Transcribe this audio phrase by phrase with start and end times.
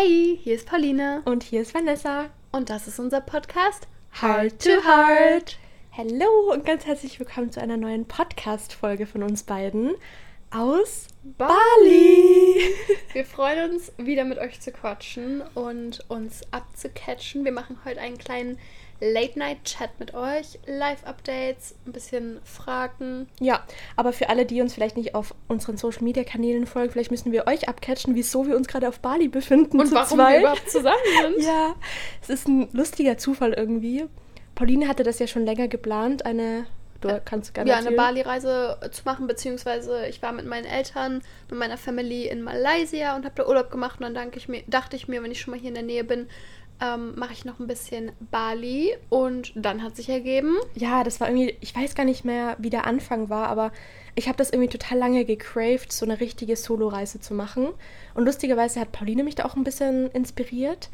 [0.00, 1.22] Hey, hier ist Pauline.
[1.24, 2.26] Und hier ist Vanessa.
[2.52, 3.88] Und das ist unser Podcast
[4.22, 5.58] Heart to Heart.
[5.90, 9.96] Hallo und ganz herzlich willkommen zu einer neuen Podcast-Folge von uns beiden
[10.52, 12.60] aus Bali.
[13.12, 17.44] Wir freuen uns, wieder mit euch zu quatschen und uns abzucatchen.
[17.44, 18.56] Wir machen heute einen kleinen
[19.00, 23.28] Late-Night-Chat mit euch, Live-Updates, ein bisschen Fragen.
[23.40, 23.64] Ja,
[23.96, 27.68] aber für alle, die uns vielleicht nicht auf unseren Social-Media-Kanälen folgen, vielleicht müssen wir euch
[27.68, 29.80] abcatchen, wieso wir uns gerade auf Bali befinden.
[29.80, 30.34] Und warum zweit.
[30.34, 31.44] wir überhaupt zusammen sind.
[31.46, 31.74] ja,
[32.22, 34.06] es ist ein lustiger Zufall irgendwie.
[34.54, 36.66] Pauline hatte das ja schon länger geplant, eine
[37.00, 41.58] Du kannst gerne Ja, eine Bali-Reise zu machen, beziehungsweise ich war mit meinen Eltern, mit
[41.58, 45.06] meiner Family in Malaysia und habe da Urlaub gemacht und dann ich mir, dachte ich
[45.06, 46.28] mir, wenn ich schon mal hier in der Nähe bin,
[46.80, 50.56] ähm, mache ich noch ein bisschen Bali und dann hat sich ergeben.
[50.74, 53.72] Ja, das war irgendwie, ich weiß gar nicht mehr, wie der Anfang war, aber
[54.14, 57.68] ich habe das irgendwie total lange gecraved, so eine richtige Solo-Reise zu machen.
[58.14, 60.90] Und lustigerweise hat Pauline mich da auch ein bisschen inspiriert.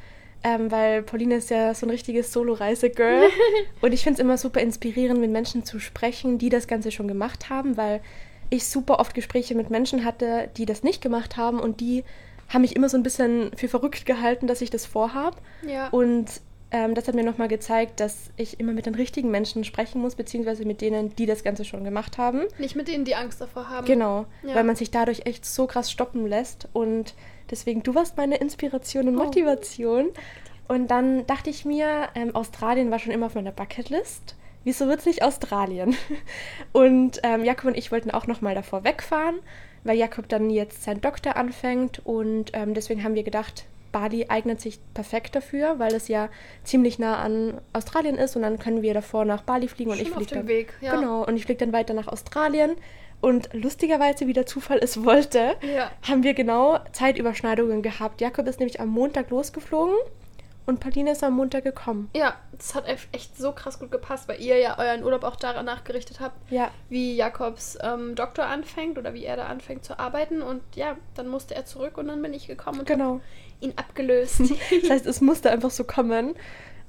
[0.46, 3.30] Ähm, weil Pauline ist ja so ein richtiges Solo-Reise-Girl.
[3.80, 7.08] und ich finde es immer super inspirierend, mit Menschen zu sprechen, die das Ganze schon
[7.08, 8.02] gemacht haben, weil
[8.50, 12.04] ich super oft Gespräche mit Menschen hatte, die das nicht gemacht haben und die
[12.48, 15.37] haben mich immer so ein bisschen für verrückt gehalten, dass ich das vorhabe.
[15.67, 15.89] Ja.
[15.89, 16.41] Und
[16.75, 20.17] ähm, das hat mir nochmal gezeigt, dass ich immer mit den richtigen Menschen sprechen muss,
[20.17, 22.42] beziehungsweise mit denen, die das Ganze schon gemacht haben.
[22.59, 23.87] Nicht mit denen, die Angst davor haben.
[23.87, 24.56] Genau, ja.
[24.56, 26.69] weil man sich dadurch echt so krass stoppen lässt.
[26.72, 27.15] Und
[27.48, 29.25] deswegen, du warst meine Inspiration und oh.
[29.25, 30.06] Motivation.
[30.09, 30.75] Oh.
[30.75, 34.34] Und dann dachte ich mir, ähm, Australien war schon immer auf meiner Bucketlist.
[34.65, 35.95] Wieso wird es nicht Australien?
[36.72, 39.37] Und ähm, Jakob und ich wollten auch nochmal davor wegfahren
[39.84, 44.60] weil Jakob dann jetzt seinen Doktor anfängt und ähm, deswegen haben wir gedacht, Bali eignet
[44.60, 46.28] sich perfekt dafür, weil es ja
[46.64, 50.06] ziemlich nah an Australien ist und dann können wir davor nach Bali fliegen und Schon
[50.06, 50.96] ich fliege dann Weg, ja.
[50.96, 52.72] genau und ich fliege dann weiter nach Australien
[53.20, 55.91] und lustigerweise, wie der Zufall es wollte, ja.
[56.02, 58.20] haben wir genau Zeitüberschneidungen gehabt.
[58.20, 59.94] Jakob ist nämlich am Montag losgeflogen
[60.66, 62.08] und Pauline ist am Montag gekommen.
[62.14, 65.84] Ja, das hat echt so krass gut gepasst, weil ihr ja euren Urlaub auch danach
[65.84, 66.70] gerichtet habt, ja.
[66.88, 70.41] wie Jakobs ähm, Doktor anfängt oder wie er da anfängt zu arbeiten.
[70.41, 73.20] Und ja, dann musste er zurück und dann bin ich gekommen und genau.
[73.60, 74.41] ihn abgelöst.
[74.82, 76.34] das heißt, es musste einfach so kommen.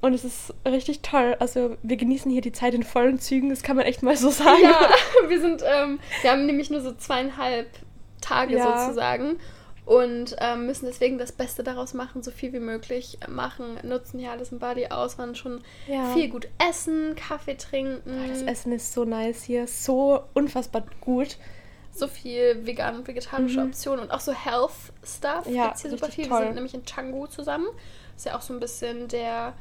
[0.00, 1.36] Und es ist richtig toll.
[1.38, 4.30] Also wir genießen hier die Zeit in vollen Zügen, das kann man echt mal so
[4.30, 4.62] sagen.
[4.62, 4.88] Ja,
[5.28, 7.68] wir sind, ähm, wir haben nämlich nur so zweieinhalb
[8.20, 8.86] Tage ja.
[8.86, 9.38] sozusagen
[9.86, 14.32] und ähm, müssen deswegen das Beste daraus machen, so viel wie möglich machen, nutzen hier
[14.32, 16.12] alles in Bali aus, waren schon ja.
[16.12, 18.28] viel gut essen, Kaffee trinken.
[18.28, 21.38] Das Essen ist so nice hier, so unfassbar gut.
[21.92, 23.68] So viel vegan und vegetarische mhm.
[23.68, 26.26] Optionen und auch so Health Stuff ja, gibt's hier super viel.
[26.26, 26.40] Toll.
[26.40, 27.68] Wir sind nämlich in Canggu zusammen.
[28.16, 29.54] Ist ja auch so ein bisschen der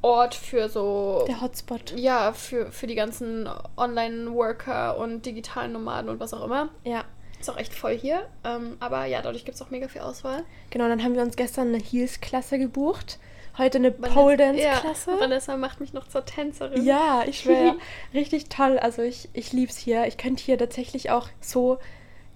[0.00, 1.24] Ort für so.
[1.26, 1.92] Der Hotspot.
[1.96, 6.68] Ja, für, für die ganzen Online-Worker und digitalen Nomaden und was auch immer.
[6.84, 7.04] Ja.
[7.40, 8.26] Ist auch echt voll hier.
[8.44, 10.44] Ähm, aber ja, dadurch gibt es auch mega viel Auswahl.
[10.70, 13.18] Genau, dann haben wir uns gestern eine Heels-Klasse gebucht.
[13.58, 15.12] Heute eine Pole Dance-Klasse.
[15.12, 16.84] Ja, Vanessa macht mich noch zur Tänzerin.
[16.84, 17.76] Ja, ich schwöre.
[18.14, 18.78] richtig toll.
[18.78, 20.06] Also ich, ich liebe es hier.
[20.06, 21.78] Ich könnte hier tatsächlich auch so,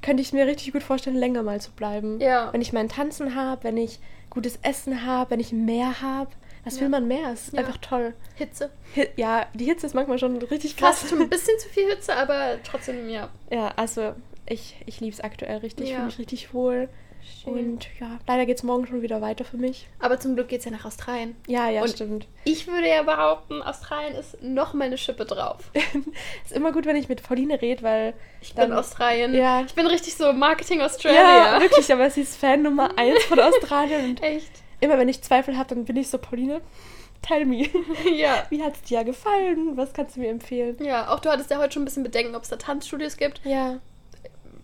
[0.01, 2.21] könnte ich mir richtig gut vorstellen, länger mal zu bleiben.
[2.21, 2.53] Ja.
[2.53, 3.99] Wenn ich mein Tanzen habe, wenn ich
[4.31, 6.31] gutes Essen habe, wenn ich mehr habe.
[6.65, 6.83] Was ja.
[6.83, 7.33] will man mehr?
[7.33, 7.61] Es ist ja.
[7.61, 8.15] einfach toll.
[8.37, 8.71] Hitze.
[8.97, 11.01] Hi ja, die Hitze ist manchmal schon richtig krass.
[11.01, 13.29] Fast ein bisschen zu viel Hitze, aber trotzdem, ja.
[13.51, 14.15] Ja, also
[14.51, 15.89] ich, ich liebe es aktuell richtig.
[15.89, 16.89] Ich fühle mich richtig wohl.
[17.43, 17.53] Schön.
[17.53, 19.87] Und ja, leider geht es morgen schon wieder weiter für mich.
[19.99, 21.37] Aber zum Glück geht es ja nach Australien.
[21.47, 22.27] Ja, ja, und stimmt.
[22.45, 25.71] Ich würde ja behaupten, Australien ist noch mal eine Schippe drauf.
[26.45, 28.15] ist immer gut, wenn ich mit Pauline rede, weil.
[28.41, 29.35] Ich dann, bin Australien.
[29.35, 29.63] Ja.
[29.67, 31.21] Ich bin richtig so Marketing Australia.
[31.21, 34.11] Ja, wirklich, aber sie ist Fan Nummer eins von Australien.
[34.11, 34.51] Und Echt?
[34.81, 36.63] Immer wenn ich Zweifel habe, dann bin ich so, Pauline,
[37.23, 37.69] tell me.
[38.15, 38.47] Ja.
[38.49, 39.77] Wie hat es dir gefallen?
[39.77, 40.83] Was kannst du mir empfehlen?
[40.83, 43.43] Ja, auch du hattest ja heute schon ein bisschen Bedenken, ob es da Tanzstudios gibt.
[43.45, 43.81] Ja.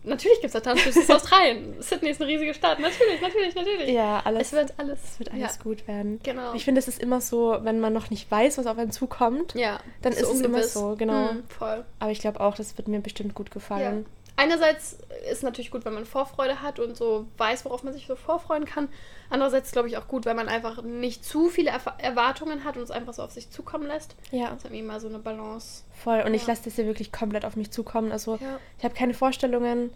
[0.06, 0.96] Natürlich gibt es da Tanzstudios.
[0.96, 1.74] Es ist Australien.
[1.80, 2.78] Sydney ist eine riesige Stadt.
[2.78, 3.88] Natürlich, natürlich, natürlich.
[3.90, 4.48] Ja, alles.
[4.48, 5.62] Es wird alles, es wird alles ja.
[5.62, 6.20] gut werden.
[6.22, 6.54] Genau.
[6.54, 9.54] Ich finde, es ist immer so, wenn man noch nicht weiß, was auf einen zukommt,
[9.54, 11.32] ja, dann so ist es immer so, genau.
[11.32, 11.84] Mhm, voll.
[11.98, 14.04] Aber ich glaube auch, das wird mir bestimmt gut gefallen.
[14.04, 14.10] Ja.
[14.36, 18.06] Einerseits ist es natürlich gut, wenn man Vorfreude hat und so weiß, worauf man sich
[18.06, 18.88] so vorfreuen kann.
[19.30, 22.90] Andererseits glaube ich auch gut, wenn man einfach nicht zu viele Erwartungen hat und es
[22.90, 24.14] einfach so auf sich zukommen lässt.
[24.30, 24.50] Ja.
[24.50, 25.84] Das ist irgendwie mal so eine Balance.
[25.92, 26.20] Voll.
[26.20, 26.34] Und ja.
[26.34, 28.12] ich lasse das hier wirklich komplett auf mich zukommen.
[28.12, 28.58] Also ja.
[28.78, 29.90] ich habe keine Vorstellungen.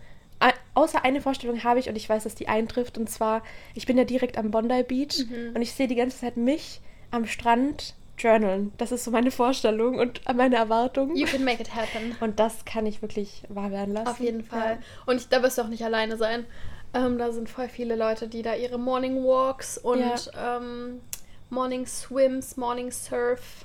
[0.72, 2.96] Außer eine Vorstellung habe ich und ich weiß, dass die eintrifft.
[2.96, 3.42] Und zwar,
[3.74, 5.54] ich bin ja direkt am Bondi Beach mhm.
[5.54, 6.80] und ich sehe die ganze Zeit mich
[7.10, 8.72] am Strand journalen.
[8.78, 11.14] Das ist so meine Vorstellung und meine Erwartung.
[11.16, 12.16] You can make it happen.
[12.20, 14.08] Und das kann ich wirklich wahr werden lassen.
[14.08, 14.78] Auf jeden Fall.
[14.80, 15.02] Ja.
[15.06, 16.46] Und ich, da wirst du auch nicht alleine sein.
[16.92, 20.58] Ähm, da sind voll viele Leute, die da ihre Morning Walks und ja.
[20.58, 21.00] ähm,
[21.48, 23.64] Morning Swims, Morning Surf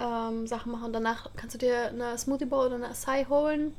[0.00, 0.92] ähm, Sachen machen.
[0.92, 3.74] Danach kannst du dir eine Smoothie Bowl oder eine Acai holen.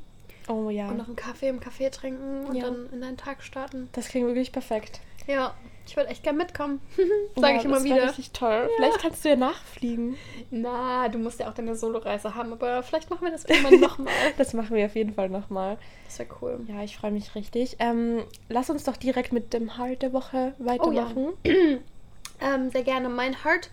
[0.48, 0.88] Oh ja.
[0.88, 2.64] Und noch einen Kaffee im Kaffee trinken und ja.
[2.64, 3.88] dann in deinen Tag starten.
[3.92, 5.00] Das klingt wirklich perfekt.
[5.26, 5.54] Ja.
[5.86, 6.80] Ich würde echt gerne mitkommen.
[7.36, 7.96] Sage ja, ich immer das wieder.
[7.96, 8.68] Das richtig toll.
[8.68, 8.76] Ja.
[8.76, 10.16] Vielleicht kannst du ja nachfliegen.
[10.50, 14.12] Na, du musst ja auch deine Soloreise haben, aber vielleicht machen wir das irgendwann nochmal.
[14.38, 15.78] das machen wir auf jeden Fall nochmal.
[16.06, 16.60] Das wäre cool.
[16.68, 17.76] Ja, ich freue mich richtig.
[17.78, 21.28] Ähm, lass uns doch direkt mit dem Heart der Woche weitermachen.
[21.44, 21.54] Oh, ja.
[22.40, 23.08] ähm, sehr gerne.
[23.08, 23.70] Mein Heart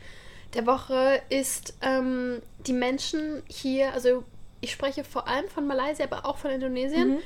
[0.55, 4.23] der Woche ist ähm, die Menschen hier, also
[4.61, 7.09] ich spreche vor allem von Malaysia, aber auch von Indonesien.
[7.09, 7.19] Mhm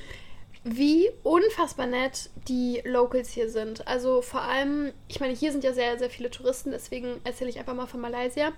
[0.63, 3.88] wie unfassbar nett die Locals hier sind.
[3.88, 7.60] Also vor allem, ich meine, hier sind ja sehr, sehr viele Touristen, deswegen erzähle ich
[7.60, 8.51] einfach mal von Malaysia.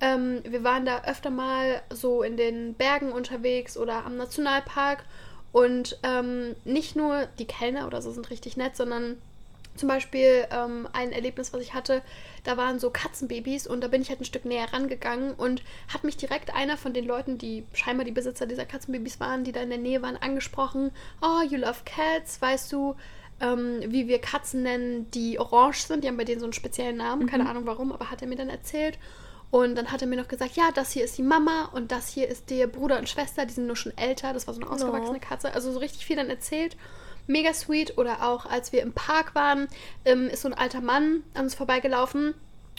[0.00, 5.04] Ähm, wir waren da öfter mal so in den Bergen unterwegs oder am Nationalpark
[5.50, 9.16] und ähm, nicht nur die Kellner oder so sind richtig nett, sondern
[9.78, 12.02] zum Beispiel ähm, ein Erlebnis, was ich hatte,
[12.44, 16.04] da waren so Katzenbabys und da bin ich halt ein Stück näher rangegangen und hat
[16.04, 19.60] mich direkt einer von den Leuten, die scheinbar die Besitzer dieser Katzenbabys waren, die da
[19.60, 20.90] in der Nähe waren, angesprochen.
[21.22, 22.96] Oh, you love cats, weißt du,
[23.40, 26.04] ähm, wie wir Katzen nennen, die orange sind.
[26.04, 27.50] Die haben bei denen so einen speziellen Namen, keine mhm.
[27.50, 28.98] Ahnung warum, aber hat er mir dann erzählt.
[29.50, 32.08] Und dann hat er mir noch gesagt, ja, das hier ist die Mama und das
[32.08, 34.34] hier ist der Bruder und Schwester, die sind nur schon älter.
[34.34, 35.54] Das war so eine ausgewachsene Katze.
[35.54, 36.76] Also so richtig viel dann erzählt
[37.28, 37.96] mega sweet.
[37.98, 39.68] Oder auch als wir im Park waren,
[40.04, 42.34] ähm, ist so ein alter Mann an uns vorbeigelaufen.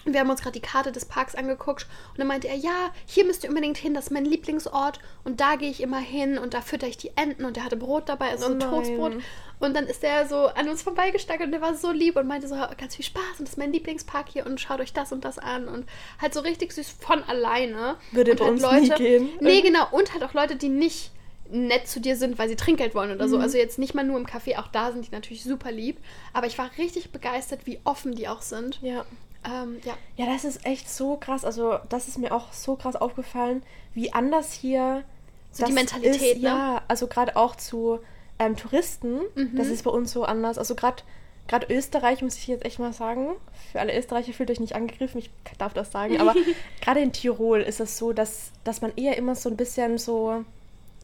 [0.05, 3.25] Wir haben uns gerade die Karte des Parks angeguckt und dann meinte er, ja, hier
[3.25, 6.53] müsst ihr unbedingt hin, das ist mein Lieblingsort und da gehe ich immer hin und
[6.53, 9.13] da fütter ich die Enten und er hatte Brot dabei, also oh ein Toastbrot.
[9.59, 12.47] Und dann ist er so an uns vorbeigestackelt und der war so lieb und meinte
[12.47, 15.25] so, ganz viel Spaß und das ist mein Lieblingspark hier und schaut euch das und
[15.25, 15.85] das an und
[16.21, 17.97] halt so richtig süß von alleine.
[18.13, 19.29] Würde und halt uns Leute, nie gehen.
[19.41, 21.11] Nee, genau, und halt auch Leute, die nicht
[21.51, 23.31] nett zu dir sind, weil sie Trinkgeld wollen oder mhm.
[23.31, 23.37] so.
[23.39, 25.97] Also jetzt nicht mal nur im Café, auch da sind die natürlich super lieb.
[26.33, 28.79] Aber ich war richtig begeistert, wie offen die auch sind.
[28.81, 29.05] Ja.
[29.45, 29.97] Ähm, ja.
[30.17, 31.45] Ja, das ist echt so krass.
[31.45, 33.63] Also das ist mir auch so krass aufgefallen,
[33.93, 35.03] wie anders hier
[35.51, 36.35] so die Mentalität.
[36.35, 36.49] Ist, ne?
[36.49, 37.99] Ja, also gerade auch zu
[38.37, 39.19] ähm, Touristen.
[39.35, 39.55] Mhm.
[39.55, 40.57] Das ist bei uns so anders.
[40.57, 41.03] Also gerade
[41.47, 43.35] gerade Österreich muss ich jetzt echt mal sagen.
[43.71, 46.19] Für alle Österreicher fühlt euch nicht angegriffen, ich darf das sagen.
[46.21, 46.35] Aber
[46.81, 50.45] gerade in Tirol ist es so, dass, dass man eher immer so ein bisschen so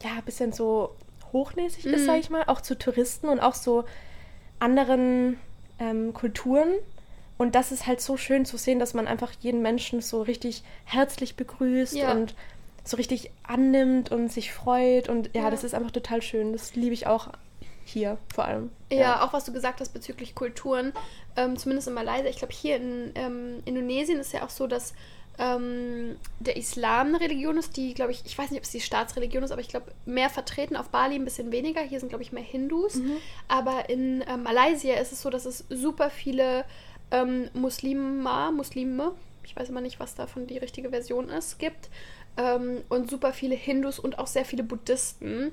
[0.02, 0.94] ja, ein bisschen so
[1.32, 1.94] hochnäsig mhm.
[1.94, 3.84] ist, sag ich mal, auch zu Touristen und auch so
[4.58, 5.38] anderen
[5.78, 6.68] ähm, Kulturen.
[7.38, 10.62] Und das ist halt so schön zu sehen, dass man einfach jeden Menschen so richtig
[10.84, 12.12] herzlich begrüßt ja.
[12.12, 12.34] und
[12.82, 15.08] so richtig annimmt und sich freut.
[15.08, 16.52] Und ja, ja, das ist einfach total schön.
[16.52, 17.28] Das liebe ich auch
[17.84, 18.70] hier vor allem.
[18.90, 20.92] Ja, ja, auch was du gesagt hast bezüglich Kulturen,
[21.36, 22.28] ähm, zumindest in Malaysia.
[22.28, 24.94] Ich glaube, hier in ähm, Indonesien ist ja auch so, dass
[25.38, 28.80] ähm, der Islam eine Religion ist, die, glaube ich, ich weiß nicht, ob es die
[28.80, 30.76] Staatsreligion ist, aber ich glaube, mehr vertreten.
[30.76, 31.80] Auf Bali ein bisschen weniger.
[31.82, 32.96] Hier sind, glaube ich, mehr Hindus.
[32.96, 33.16] Mhm.
[33.48, 36.64] Aber in äh, Malaysia ist es so, dass es super viele
[37.10, 39.12] ähm, Muslima, Muslime,
[39.44, 41.88] ich weiß immer nicht, was davon die richtige Version ist, gibt.
[42.36, 45.52] Ähm, und super viele Hindus und auch sehr viele Buddhisten.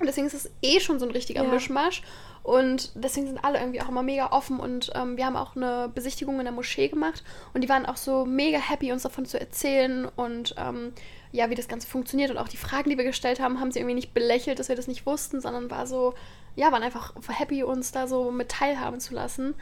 [0.00, 1.48] Und deswegen ist es eh schon so ein richtiger ja.
[1.48, 2.02] Mischmasch.
[2.42, 5.90] Und deswegen sind alle irgendwie auch immer mega offen und ähm, wir haben auch eine
[5.94, 9.38] Besichtigung in der Moschee gemacht und die waren auch so mega happy, uns davon zu
[9.38, 10.94] erzählen und ähm,
[11.32, 13.78] ja, wie das Ganze funktioniert und auch die Fragen, die wir gestellt haben, haben sie
[13.78, 16.14] irgendwie nicht belächelt, dass wir das nicht wussten, sondern war so,
[16.56, 19.54] ja, waren einfach happy, uns da so mit teilhaben zu lassen.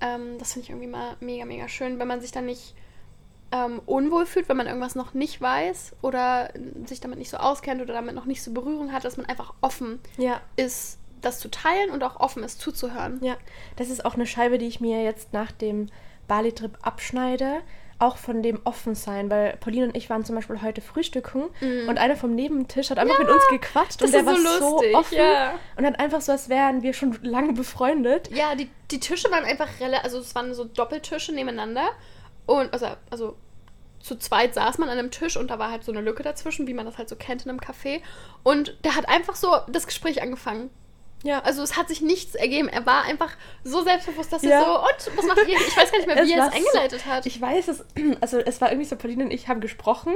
[0.00, 2.74] Ähm, das finde ich irgendwie mal mega, mega schön, wenn man sich dann nicht
[3.54, 6.50] ähm, unwohl fühlt, wenn man irgendwas noch nicht weiß oder
[6.86, 9.54] sich damit nicht so auskennt oder damit noch nicht so Berührung hat, dass man einfach
[9.60, 10.40] offen ja.
[10.56, 13.20] ist das zu teilen und auch offen ist zuzuhören.
[13.22, 13.36] Ja,
[13.76, 15.88] das ist auch eine Scheibe, die ich mir jetzt nach dem
[16.26, 17.62] Bali-Trip abschneide.
[18.00, 21.88] Auch von dem Offensein, weil Pauline und ich waren zum Beispiel heute frühstücken mm.
[21.88, 24.96] und einer vom Nebentisch hat einfach ja, mit uns gequatscht und der war so, lustig,
[24.96, 25.54] offen ja.
[25.76, 28.30] und hat einfach so, als wären wir schon lange befreundet.
[28.34, 31.88] Ja, die, die Tische waren einfach relativ, also es waren so Doppeltische nebeneinander
[32.46, 33.36] und also, also
[34.04, 36.66] zu zweit saß man an einem Tisch und da war halt so eine Lücke dazwischen,
[36.66, 38.02] wie man das halt so kennt in einem Café.
[38.42, 40.68] Und der hat einfach so das Gespräch angefangen.
[41.22, 41.40] Ja.
[41.40, 42.68] Also es hat sich nichts ergeben.
[42.68, 43.30] Er war einfach
[43.64, 44.50] so selbstbewusst, dass ja.
[44.50, 45.56] er so, und was macht ihr?
[45.56, 47.24] Ich weiß gar nicht mehr, wie er es eingeleitet so, hat.
[47.24, 47.84] Ich weiß es,
[48.20, 50.14] also es war irgendwie so, Pauline und ich haben gesprochen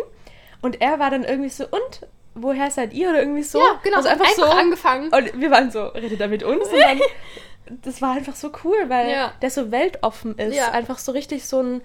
[0.61, 3.09] und er war dann irgendwie so, und woher seid ihr?
[3.09, 3.59] Oder irgendwie so.
[3.59, 3.97] Ja, genau.
[3.97, 5.11] Also einfach, einfach so angefangen.
[5.15, 6.69] Und wir waren so, redet er mit uns?
[6.69, 7.01] Und dann,
[7.83, 9.33] das war einfach so cool, weil ja.
[9.41, 10.55] der so weltoffen ist.
[10.55, 10.73] Ja.
[10.73, 11.81] Einfach so richtig so ein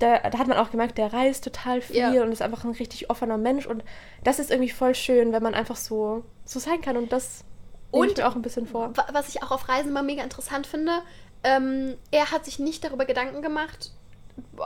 [0.00, 2.22] da, da, hat man auch gemerkt, der reist total viel ja.
[2.22, 3.66] und ist einfach ein richtig offener Mensch.
[3.66, 3.84] Und
[4.24, 6.96] das ist irgendwie voll schön, wenn man einfach so, so sein kann.
[6.96, 7.44] Und das
[7.90, 8.92] und ich auch ein bisschen vor.
[9.12, 11.02] Was ich auch auf Reisen immer mega interessant finde,
[11.44, 13.92] ähm, er hat sich nicht darüber Gedanken gemacht,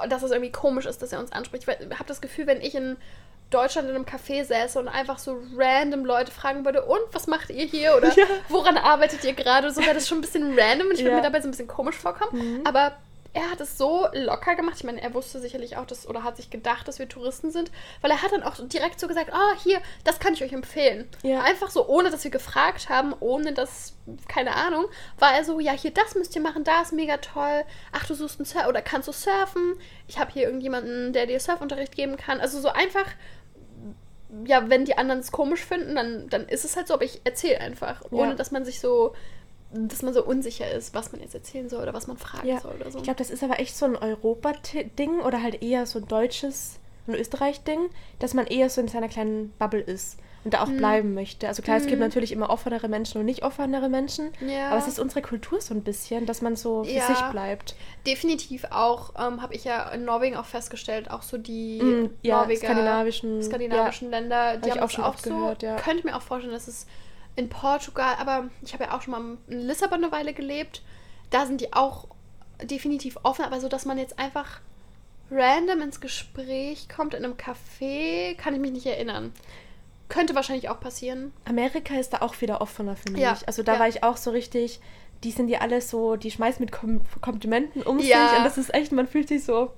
[0.09, 1.67] dass es irgendwie komisch ist, dass er uns anspricht.
[1.69, 2.97] Ich habe das Gefühl, wenn ich in
[3.50, 7.50] Deutschland in einem Café säße und einfach so random Leute fragen würde, und was macht
[7.50, 7.97] ihr hier?
[7.97, 8.25] Oder ja.
[8.49, 9.71] woran arbeitet ihr gerade?
[9.71, 11.17] So wäre das schon ein bisschen random und ich würde ja.
[11.17, 12.59] mir dabei so ein bisschen komisch vorkommen.
[12.59, 12.67] Mhm.
[12.67, 12.93] Aber
[13.35, 14.76] er hat es so locker gemacht.
[14.79, 17.71] Ich meine, er wusste sicherlich auch, dass, oder hat sich gedacht, dass wir Touristen sind,
[18.00, 20.53] weil er hat dann auch direkt so gesagt, ah, oh, hier, das kann ich euch
[20.53, 21.09] empfehlen.
[21.23, 21.43] Ja.
[21.43, 23.97] Einfach so, ohne dass wir gefragt haben, ohne dass,
[24.29, 24.87] keine Ahnung,
[25.19, 27.64] war er so, ja, hier, das müsst ihr machen, da ist mega toll.
[27.93, 29.75] Ach, du suchst einen Surf, oder kannst du surfen?
[30.07, 32.41] Ich habe hier irgendjemanden, der dir Surfunterricht geben kann.
[32.41, 33.07] Also so einfach
[34.47, 37.21] ja, wenn die anderen es komisch finden, dann, dann ist es halt so, aber ich
[37.23, 38.35] erzähle einfach, ohne ja.
[38.35, 39.14] dass man sich so
[39.75, 42.61] dass man so unsicher ist, was man jetzt erzählen soll oder was man fragen ja.
[42.61, 42.99] soll oder so.
[42.99, 46.78] Ich glaube, das ist aber echt so ein Europa-Ding oder halt eher so ein deutsches,
[47.07, 50.76] ein Österreich-Ding, dass man eher so in seiner kleinen Bubble ist und da auch hm.
[50.76, 51.49] bleiben möchte.
[51.49, 51.83] Also klar, hm.
[51.83, 52.07] es gibt mhm.
[52.07, 54.69] natürlich immer offenere Menschen und nicht offenere Menschen, ja.
[54.69, 57.07] aber es ist unsere Kultur so ein bisschen, dass man so für ja.
[57.07, 57.75] sich bleibt.
[58.07, 62.43] Definitiv auch, ähm, habe ich ja in Norwegen auch festgestellt, auch so die mm, ja,
[62.43, 65.76] Norweger, skandinavischen, skandinavischen Länder, die haben auch schon auch so, gehört, ja.
[65.76, 66.87] könnte mir auch vorstellen, dass es
[67.37, 70.83] in Portugal, aber ich habe ja auch schon mal in Lissabon eine Weile gelebt.
[71.31, 72.07] Da sind die auch
[72.62, 74.61] definitiv offen, aber so, dass man jetzt einfach
[75.31, 79.33] random ins Gespräch kommt in einem Café, kann ich mich nicht erinnern.
[80.09, 81.33] Könnte wahrscheinlich auch passieren.
[81.45, 83.33] Amerika ist da auch wieder offener, finde ja.
[83.33, 83.47] ich.
[83.49, 83.81] Also da ja.
[83.81, 84.81] war ich auch so richtig,
[85.25, 88.29] die sind ja alle so, die schmeißen mit Kom Komplimenten um ja.
[88.29, 89.73] sich und das ist echt, man fühlt sich so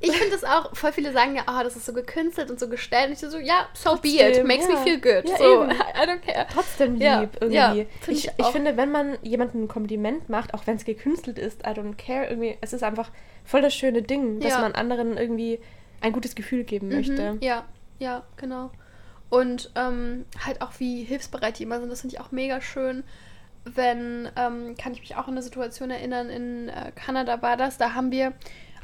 [0.00, 2.68] ich finde das auch, voll viele sagen ja, oh, das ist so gekünstelt und so
[2.68, 3.08] gestellt.
[3.08, 4.46] Und ich so, ja, so Trotzdem, be it.
[4.46, 4.74] Makes ja.
[4.74, 5.28] me feel good.
[5.28, 5.70] Ja, so, eben.
[5.72, 6.46] I don't care.
[6.52, 7.28] Trotzdem lieb, ja.
[7.40, 7.54] irgendwie.
[7.54, 10.84] Ja, find ich, ich, ich finde, wenn man jemandem ein Kompliment macht, auch wenn es
[10.84, 13.10] gekünstelt ist, I don't care, irgendwie, es ist einfach
[13.44, 15.60] voll das schöne Ding, dass man anderen irgendwie
[16.00, 16.94] ein gutes Gefühl geben mhm.
[16.94, 17.38] möchte.
[17.40, 17.64] Ja,
[17.98, 18.70] ja, genau.
[19.30, 23.02] Und ähm, halt auch wie hilfsbereit die immer sind, das finde ich auch mega schön
[23.74, 27.78] wenn, ähm, kann ich mich auch an eine Situation erinnern, in äh, Kanada war das,
[27.78, 28.32] da haben wir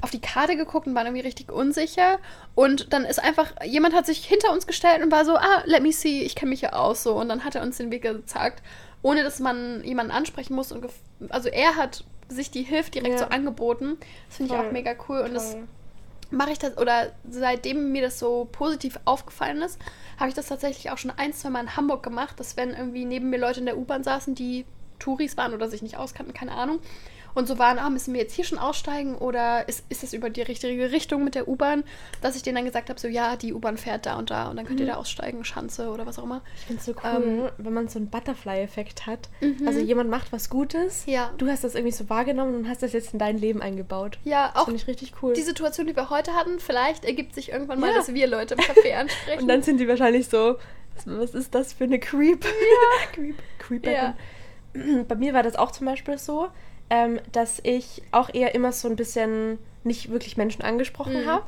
[0.01, 2.19] auf die Karte geguckt und waren irgendwie richtig unsicher.
[2.55, 5.83] Und dann ist einfach, jemand hat sich hinter uns gestellt und war so, ah, let
[5.83, 7.15] me see, ich kenne mich ja aus so.
[7.15, 8.63] Und dann hat er uns den Weg gezeigt,
[9.03, 10.73] ohne dass man jemanden ansprechen muss.
[10.73, 10.87] Und
[11.31, 13.19] also er hat sich die Hilfe direkt ja.
[13.19, 13.99] so angeboten.
[14.29, 15.19] Das finde ich auch mega cool.
[15.19, 15.35] Und Toll.
[15.35, 15.57] das
[16.31, 19.79] mache ich das, oder seitdem mir das so positiv aufgefallen ist,
[20.19, 23.05] habe ich das tatsächlich auch schon ein, zwei Mal in Hamburg gemacht, dass wenn irgendwie
[23.05, 24.65] neben mir Leute in der U-Bahn saßen, die
[24.99, 26.81] Touris waren oder sich nicht auskannten, keine Ahnung,
[27.35, 30.31] und so waren, ah, müssen wir jetzt hier schon aussteigen oder ist, ist das über
[30.31, 31.85] die richtige Richtung mit der U-Bahn,
[32.21, 34.57] dass ich denen dann gesagt habe, so ja, die U-Bahn fährt da und da und
[34.57, 34.87] dann könnt mhm.
[34.87, 36.43] ihr da aussteigen, Schanze oder was auch immer.
[36.57, 39.29] Ich finde es so cool, ähm, wenn man so einen Butterfly-Effekt hat.
[39.41, 39.67] Mhm.
[39.67, 41.33] Also jemand macht was Gutes, ja.
[41.39, 44.19] du hast das irgendwie so wahrgenommen und hast das jetzt in dein Leben eingebaut.
[44.25, 45.35] Ja, auch finde ich richtig cool.
[45.35, 47.97] Die Situation, die wir heute hatten, vielleicht ergibt sich irgendwann mal, ja.
[47.97, 49.43] dass wir Leute im Café ansprechen.
[49.43, 50.57] und dann sind die wahrscheinlich so,
[51.05, 52.45] was ist das für eine Creep?
[52.45, 52.51] Ja.
[53.13, 53.37] Creep.
[53.59, 53.87] Creep.
[53.87, 54.15] Ja.
[55.09, 56.49] Bei mir war das auch zum Beispiel so
[56.91, 61.27] ähm, dass ich auch eher immer so ein bisschen nicht wirklich Menschen angesprochen mhm.
[61.27, 61.45] habe.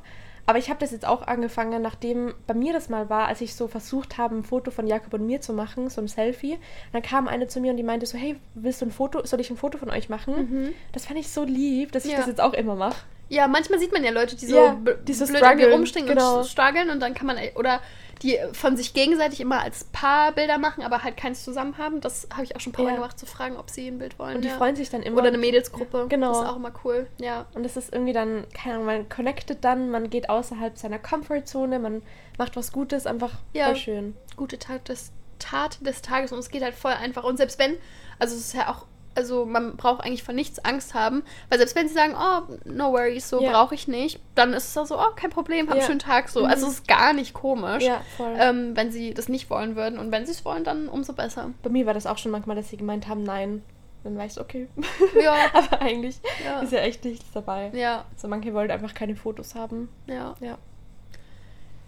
[0.48, 3.56] Aber ich habe das jetzt auch angefangen, nachdem bei mir das mal war, als ich
[3.56, 6.58] so versucht habe, ein Foto von Jakob und mir zu machen, so ein Selfie.
[6.92, 9.40] Dann kam eine zu mir und die meinte so, hey, willst du ein Foto, soll
[9.40, 10.34] ich ein Foto von euch machen?
[10.36, 10.74] Mhm.
[10.92, 12.18] Das fand ich so lieb, dass ich ja.
[12.18, 12.96] das jetzt auch immer mache.
[13.28, 14.76] Ja, manchmal sieht man ja Leute, die so ja,
[15.06, 16.38] die so blöd rumstehen genau.
[16.38, 17.80] und strugglen und dann kann man, oder
[18.22, 22.00] die von sich gegenseitig immer als Paar Bilder machen, aber halt keins zusammen haben.
[22.00, 22.92] Das habe ich auch schon ein paar ja.
[22.92, 24.36] Mal gemacht, zu fragen, ob sie ein Bild wollen.
[24.36, 24.56] Und die ja.
[24.56, 25.18] freuen sich dann immer.
[25.18, 26.06] Oder eine Mädelsgruppe.
[26.08, 26.32] Genau.
[26.32, 27.06] Das ist auch immer cool.
[27.20, 27.46] Ja.
[27.54, 31.78] Und das ist irgendwie dann, keine Ahnung, man connectet dann, man geht außerhalb seiner Comfortzone,
[31.78, 32.02] man
[32.38, 33.66] macht was Gutes, einfach ja.
[33.66, 34.16] voll schön.
[34.36, 37.24] Gute Tat des, Tat des Tages und es geht halt voll einfach.
[37.24, 37.76] Und selbst wenn,
[38.18, 41.74] also es ist ja auch also man braucht eigentlich vor nichts Angst haben, weil selbst
[41.74, 43.52] wenn sie sagen, oh, no worries, so yeah.
[43.52, 46.28] brauche ich nicht, dann ist es auch so, oh, kein Problem, hab einen schönen Tag,
[46.28, 46.40] so.
[46.40, 46.52] Also mhm.
[46.52, 50.10] Also es ist gar nicht komisch, ja, ähm, wenn sie das nicht wollen würden und
[50.10, 51.50] wenn sie es wollen, dann umso besser.
[51.62, 53.62] Bei mir war das auch schon manchmal, dass sie gemeint haben, nein.
[54.04, 54.68] Dann war ich so, okay.
[55.20, 55.34] Ja.
[55.52, 56.60] Aber eigentlich ja.
[56.60, 57.72] ist ja echt nichts dabei.
[57.74, 58.04] Ja.
[58.14, 59.88] Also manche wollen einfach keine Fotos haben.
[60.06, 60.36] Ja.
[60.38, 60.58] Ja.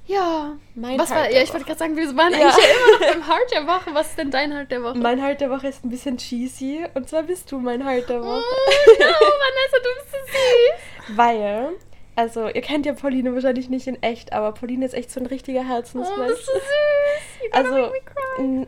[0.09, 2.39] Ja, mein Was Heart war, ja, ich wollte gerade sagen, wir waren ja.
[2.39, 3.95] eigentlich ja immer noch beim Heart der Woche.
[3.95, 4.97] Was ist denn dein Heart der Woche?
[4.97, 8.23] Mein Heart der Woche ist ein bisschen cheesy und zwar bist du mein Heart der
[8.23, 8.43] Woche.
[8.43, 11.17] Oh, no, Vanessa, du bist so süß.
[11.17, 11.69] Weil,
[12.17, 15.27] also ihr kennt ja Pauline wahrscheinlich nicht in echt, aber Pauline ist echt so ein
[15.27, 16.19] richtiger Herzensmensch.
[16.19, 17.53] Oh, bist du süß.
[17.53, 17.93] Also,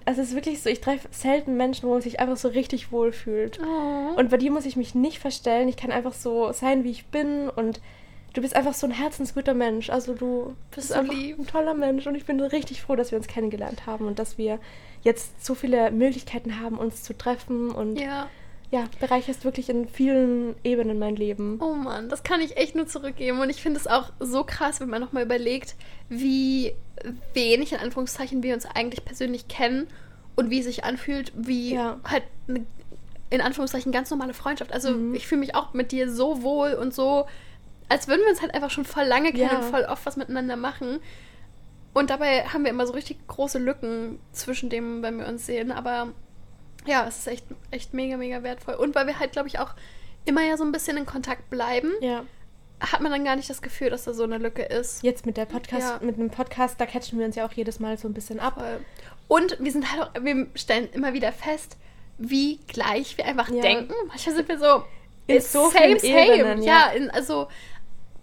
[0.05, 2.93] also es ist wirklich so, ich treffe selten Menschen, wo man sich einfach so richtig
[2.93, 3.59] wohl fühlt.
[3.61, 4.19] Oh.
[4.19, 5.69] Und bei dir muss ich mich nicht verstellen.
[5.69, 7.81] Ich kann einfach so sein, wie ich bin und
[8.33, 9.91] du bist einfach so ein herzensguter Mensch.
[9.91, 11.39] Also du bist so einfach lieb.
[11.39, 14.39] ein toller Mensch und ich bin richtig froh, dass wir uns kennengelernt haben und dass
[14.39, 14.59] wir
[15.03, 18.29] jetzt so viele Möglichkeiten haben, uns zu treffen und ja,
[18.71, 21.59] ja bereicherst wirklich in vielen Ebenen mein Leben.
[21.61, 24.81] Oh Mann, das kann ich echt nur zurückgeben und ich finde es auch so krass,
[24.81, 25.75] wenn man nochmal überlegt,
[26.09, 26.75] wie
[27.35, 29.89] wenig in Anführungszeichen wir uns eigentlich persönlich kennen
[30.37, 31.99] und wie es sich anfühlt, wie ja.
[32.05, 32.67] halt eine
[33.31, 34.73] in Anführungszeichen ganz normale Freundschaft.
[34.73, 35.15] Also mhm.
[35.15, 37.27] ich fühle mich auch mit dir so wohl und so
[37.91, 39.59] als würden wir uns halt einfach schon voll lange kennen ja.
[39.59, 41.01] und voll oft was miteinander machen.
[41.93, 45.73] Und dabei haben wir immer so richtig große Lücken zwischen dem, wenn wir uns sehen.
[45.73, 46.09] Aber
[46.87, 48.75] ja, es ist echt, echt mega, mega wertvoll.
[48.75, 49.75] Und weil wir halt, glaube ich, auch
[50.25, 52.23] immer ja so ein bisschen in Kontakt bleiben, Ja.
[52.79, 55.03] hat man dann gar nicht das Gefühl, dass da so eine Lücke ist.
[55.03, 56.07] Jetzt mit der Podcast, Ja.
[56.07, 58.55] mit einem Podcast, da catchen wir uns ja auch jedes Mal so ein bisschen ab.
[58.55, 58.81] Voll.
[59.27, 61.77] Und wir sind halt auch, wir stellen immer wieder fest,
[62.19, 63.63] wie gleich wir einfach Ja.
[63.63, 63.95] denken.
[64.07, 64.85] Manchmal sind wir so
[65.27, 66.89] In so vielen Ebenen, ja.
[66.89, 66.93] ja.
[66.93, 67.49] in, also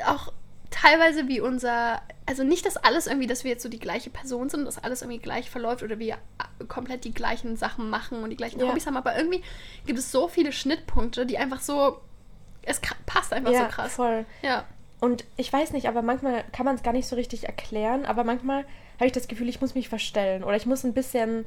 [0.06, 0.32] auch
[0.70, 4.50] teilweise wie unser, also nicht, dass alles irgendwie, dass wir jetzt so die gleiche Person
[4.50, 8.30] sind, dass alles irgendwie gleich verläuft oder wir äh, komplett die gleichen Sachen machen und
[8.30, 8.68] die gleichen Ja.
[8.68, 9.44] Hobbys haben, aber irgendwie
[9.86, 12.00] gibt es so viele Schnittpunkte, die einfach so,
[12.64, 13.94] es passt einfach ja, so krass.
[13.94, 14.26] voll.
[14.42, 14.66] Ja.
[15.00, 18.24] Und ich weiß nicht, aber manchmal kann man es gar nicht so richtig erklären, aber
[18.24, 21.46] manchmal habe ich das Gefühl, ich muss mich verstellen oder ich muss ein bisschen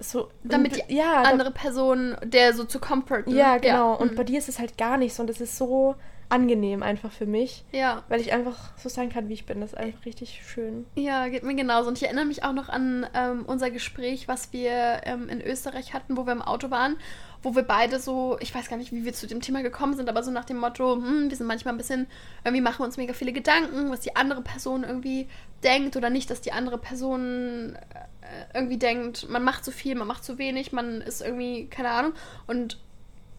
[0.00, 3.34] so Damit die ja, Andere Person, der so zu comforten.
[3.34, 3.94] ja, genau.
[3.94, 4.16] Und mhm.
[4.16, 5.94] bei dir ist es halt gar nicht so und das ist so
[6.34, 8.02] angenehm einfach für mich, ja.
[8.08, 9.60] weil ich einfach so sein kann, wie ich bin.
[9.60, 10.84] Das ist einfach richtig schön.
[10.96, 11.88] Ja, geht mir genauso.
[11.88, 15.94] Und ich erinnere mich auch noch an ähm, unser Gespräch, was wir ähm, in Österreich
[15.94, 16.96] hatten, wo wir im Auto waren,
[17.44, 20.08] wo wir beide so, ich weiß gar nicht, wie wir zu dem Thema gekommen sind,
[20.08, 22.08] aber so nach dem Motto, hm, wir sind manchmal ein bisschen,
[22.42, 25.28] irgendwie machen wir uns mega viele Gedanken, was die andere Person irgendwie
[25.62, 30.08] denkt oder nicht, dass die andere Person äh, irgendwie denkt, man macht zu viel, man
[30.08, 32.14] macht zu wenig, man ist irgendwie, keine Ahnung.
[32.48, 32.80] Und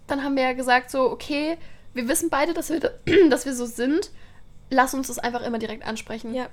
[0.07, 1.57] dann haben wir ja gesagt so, okay,
[1.95, 2.79] wir wissen beide, dass wir,
[3.31, 4.11] dass wir so sind.
[4.69, 6.47] Lass uns das einfach immer direkt ansprechen Ja,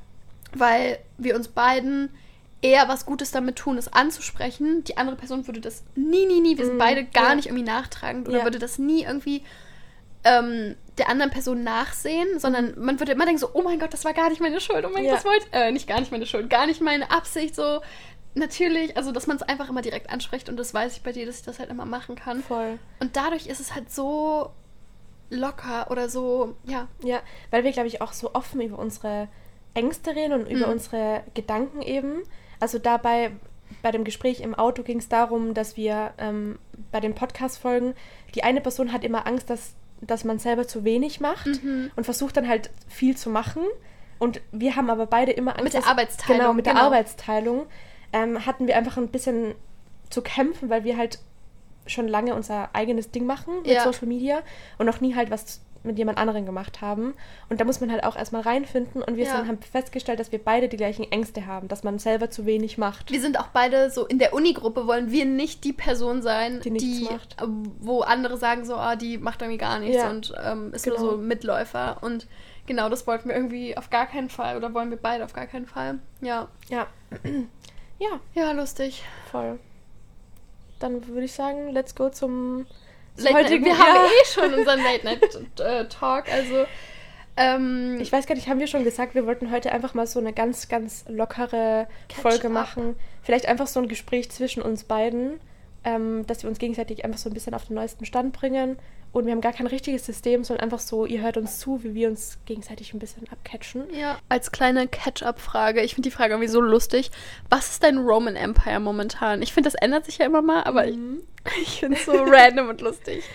[0.54, 2.10] weil wir uns beiden
[2.60, 4.84] eher was Gutes damit tun, es anzusprechen.
[4.84, 7.34] Die andere Person würde das nie, nie, nie, wir sind Mm, beide gar ja.
[7.34, 8.44] nicht irgendwie nachtragend oder Ja.
[8.44, 9.42] würde das nie irgendwie
[10.24, 14.04] ähm, der anderen Person nachsehen, sondern man würde immer denken so, oh mein Gott, das
[14.04, 15.10] war gar nicht meine Schuld, oh mein Ja.
[15.14, 17.80] Gott, das wollte, äh, nicht gar nicht meine Schuld, gar nicht meine Absicht, so,
[18.34, 21.26] natürlich, also, dass man es einfach immer direkt anspricht und das weiß ich bei dir,
[21.26, 22.42] dass ich das halt immer machen kann.
[22.44, 22.78] voll.
[23.00, 24.50] Und dadurch ist es halt so
[25.32, 27.20] locker oder so, ja, Ja,
[27.50, 29.28] weil wir, glaube ich, auch so offen über unsere
[29.74, 30.72] Ängste reden und über Mhm.
[30.72, 32.22] unsere Gedanken eben.
[32.60, 33.30] Also dabei,
[33.80, 36.58] bei dem Gespräch im Auto ging es darum, dass wir ähm,
[36.90, 37.94] bei den Podcast-Folgen,
[38.34, 41.90] die eine Person hat immer Angst, dass, dass man selber zu wenig macht Mhm.
[41.96, 43.62] und versucht dann halt viel zu machen.
[44.18, 45.64] Und wir haben aber beide immer Angst.
[45.64, 46.84] Mit der dass- Arbeitsteilung, Genau, mit der genau.
[46.86, 47.66] Arbeitsteilung
[48.12, 49.54] ähm, hatten wir einfach ein bisschen
[50.10, 51.18] zu kämpfen, weil wir halt
[51.86, 53.82] schon lange unser eigenes Ding machen mit Ja.
[53.84, 54.40] Social Media
[54.78, 57.12] und noch nie halt was mit jemand anderen gemacht haben.
[57.48, 59.36] Und da muss man halt auch erstmal reinfinden und wir Ja.
[59.38, 62.78] sind, haben festgestellt, dass wir beide die gleichen Ängste haben, dass man selber zu wenig
[62.78, 63.10] macht.
[63.10, 66.70] Wir sind auch beide so in der Uni-Gruppe, wollen wir nicht die Person sein, Die
[66.70, 67.42] die, macht.
[67.42, 67.46] äh,
[67.80, 70.08] wo andere sagen so, ah, die macht irgendwie gar nichts Ja.
[70.10, 71.00] und ähm, ist Genau.
[71.00, 71.96] nur so Mitläufer.
[72.00, 72.28] Und
[72.66, 75.46] genau, das wollten wir irgendwie auf gar keinen Fall oder wollen wir beide auf gar
[75.48, 75.98] keinen Fall.
[76.20, 76.46] Ja.
[76.68, 76.86] Ja.
[77.98, 79.02] ja, Ja, lustig.
[79.32, 79.58] voll.
[80.82, 82.66] Dann würde ich sagen, let's go zum,
[83.16, 83.44] zum Late Night.
[83.44, 83.78] heutigen Wir ja.
[83.78, 86.64] haben eh schon unseren Late-Night-Talk, also
[87.36, 90.18] ähm, Ich weiß gar nicht, haben wir schon gesagt, wir wollten heute einfach mal so
[90.18, 91.86] eine ganz, ganz lockere
[92.20, 92.52] Folge up.
[92.52, 92.96] machen.
[93.22, 95.40] Vielleicht einfach so ein Gespräch zwischen uns beiden,
[95.84, 98.78] ähm, dass wir uns gegenseitig einfach so ein bisschen auf den neuesten Stand bringen.
[99.12, 101.92] Und wir haben gar kein richtiges System, sondern einfach so, ihr hört uns zu, wie
[101.94, 103.84] wir uns gegenseitig ein bisschen abcatchen.
[103.94, 107.10] Ja, als kleine Catch-up-Frage, ich finde die Frage irgendwie so lustig.
[107.50, 109.42] Was ist dein Roman Empire momentan?
[109.42, 111.20] Ich finde, das ändert sich ja immer mal, aber Mhm.
[111.58, 113.22] ich, ich finde es so random und lustig.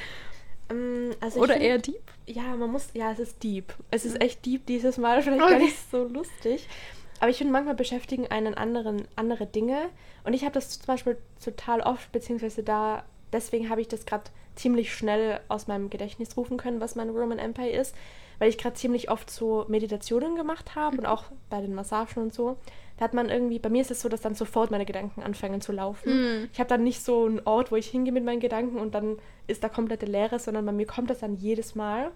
[0.69, 2.01] Ähm, also Oder find- eher deep?
[2.25, 3.73] Ja, man muss, ja, es ist deep.
[3.89, 5.59] Es ist echt deep dieses Mal, vielleicht gar Okay.
[5.63, 6.67] nicht so lustig.
[7.21, 9.87] Aber ich finde, manchmal beschäftigen einen anderen andere Dinge.
[10.25, 14.25] Und ich habe das zum Beispiel total oft, beziehungsweise da, deswegen habe ich das gerade
[14.55, 17.95] ziemlich schnell aus meinem Gedächtnis rufen können, was mein Roman Empire ist,
[18.39, 22.33] weil ich gerade ziemlich oft so Meditationen gemacht habe und auch bei den Massagen und
[22.33, 22.57] so.
[22.97, 25.61] Da hat man irgendwie, bei mir ist es so, dass dann sofort meine Gedanken anfangen
[25.61, 26.11] zu laufen.
[26.11, 26.49] Hm.
[26.51, 29.17] Ich habe dann nicht so einen Ort, wo ich hingehe mit meinen Gedanken und dann
[29.45, 32.11] ist da komplette Leere, sondern bei mir kommt das dann jedes Mal.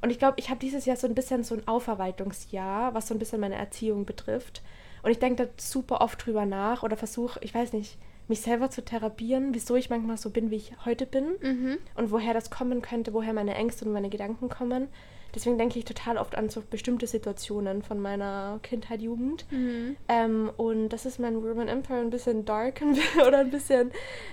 [0.00, 3.14] Und ich glaube, ich habe dieses Jahr so ein bisschen so ein Aufarbeitungsjahr, was so
[3.14, 4.62] ein bisschen meine Erziehung betrifft.
[5.02, 7.98] Und ich denke da super oft drüber nach oder versuche, ich weiß nicht,
[8.28, 11.78] mich selber zu therapieren, wieso ich manchmal so bin, wie ich heute bin Mhm.
[11.94, 14.88] und woher das kommen könnte, woher meine Ängste und meine Gedanken kommen.
[15.34, 19.44] Deswegen denke ich total oft an so bestimmte Situationen von meiner Kindheit, Jugend.
[19.52, 19.96] Mhm.
[20.08, 22.80] Ähm, und das ist mein Roman Empire ein bisschen dark
[23.26, 23.90] oder ein bisschen,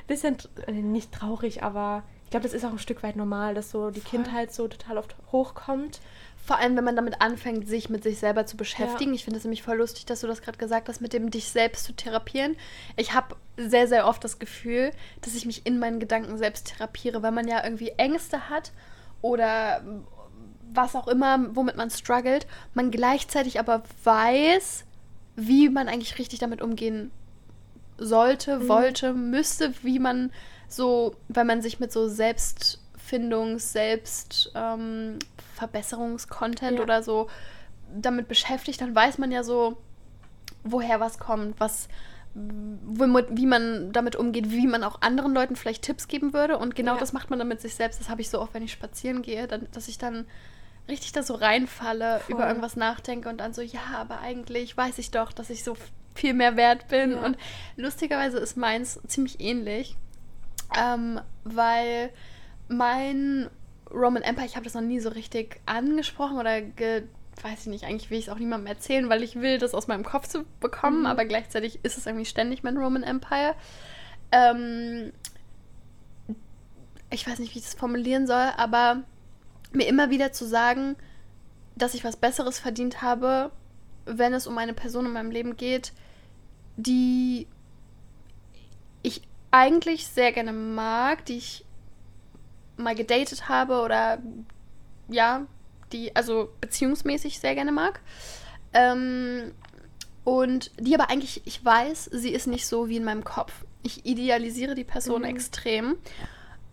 [0.08, 3.70] bisschen äh, nicht traurig, aber ich glaube, das ist auch ein Stück weit normal, dass
[3.70, 4.12] so die Voll.
[4.24, 6.00] Kindheit so total oft hochkommt.
[6.46, 9.14] Vor allem, wenn man damit anfängt, sich mit sich selber zu beschäftigen.
[9.14, 11.50] Ich finde es nämlich voll lustig, dass du das gerade gesagt hast, mit dem dich
[11.50, 12.58] selbst zu therapieren.
[12.98, 17.24] Ich habe sehr, sehr oft das Gefühl, dass ich mich in meinen Gedanken selbst therapiere,
[17.24, 18.74] weil man ja irgendwie Ängste hat
[19.22, 19.82] oder
[20.74, 22.46] was auch immer, womit man struggelt.
[22.74, 24.84] Man gleichzeitig aber weiß,
[25.38, 27.12] wie man eigentlich richtig damit umgehen
[27.98, 28.68] sollte, Mhm.
[28.68, 30.32] wollte, müsste, wie man
[30.68, 35.20] so, wenn man sich mit so Selbstfindungs-, Selbst, ähm,
[35.54, 36.84] Verbesserungskontent Ja.
[36.84, 37.28] oder so
[37.96, 39.78] damit beschäftigt, dann weiß man ja so,
[40.64, 41.88] woher was kommt, was,
[42.34, 46.58] wie man damit umgeht, wie man auch anderen Leuten vielleicht Tipps geben würde.
[46.58, 47.00] Und genau ja.
[47.00, 48.00] das macht man dann mit sich selbst.
[48.00, 50.26] Das habe ich so oft, wenn ich spazieren gehe, dann, dass ich dann
[50.88, 52.36] richtig da so reinfalle, Voll.
[52.36, 55.78] über irgendwas nachdenke und dann so, ja, aber eigentlich weiß ich doch, dass ich so
[56.16, 57.12] viel mehr wert bin.
[57.12, 57.24] Ja.
[57.24, 57.38] Und
[57.78, 59.96] lustigerweise ist meins ziemlich ähnlich,
[60.78, 62.10] ähm, weil
[62.68, 63.50] mein
[63.94, 67.04] Roman Empire, ich habe das noch nie so richtig angesprochen oder ge
[67.42, 69.88] weiß ich nicht, eigentlich will ich es auch niemandem erzählen, weil ich will, das aus
[69.88, 71.06] meinem Kopf zu bekommen, mhm.
[71.08, 73.56] aber gleichzeitig ist es irgendwie ständig mein Roman Empire.
[74.32, 75.12] Ähm,
[77.10, 79.04] ich weiß nicht, wie ich das formulieren soll, aber
[79.72, 80.96] mir immer wieder zu sagen,
[81.76, 83.52] dass ich was Besseres verdient habe,
[84.06, 85.94] wenn es um eine Person in meinem Leben geht,
[86.78, 87.48] die
[89.02, 91.66] ich eigentlich sehr gerne mag, die ich
[92.78, 94.20] mal gedatet habe oder
[95.08, 95.46] ja,
[95.92, 98.00] die also beziehungsmäßig sehr gerne mag.
[98.74, 99.52] Ähm,
[100.24, 103.66] und die aber eigentlich, ich weiß, sie ist nicht so wie in meinem Kopf.
[103.84, 105.28] Ich idealisiere die Person mhm.
[105.28, 105.98] extrem.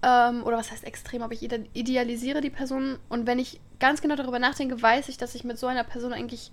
[0.03, 2.99] Ähm, oder was heißt extrem, aber ich idealisiere die Person.
[3.09, 6.13] Und wenn ich ganz genau darüber nachdenke, weiß ich, dass ich mit so einer Person
[6.13, 6.53] eigentlich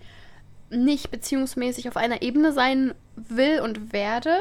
[0.70, 4.38] nicht beziehungsmäßig auf einer Ebene sein will und werde.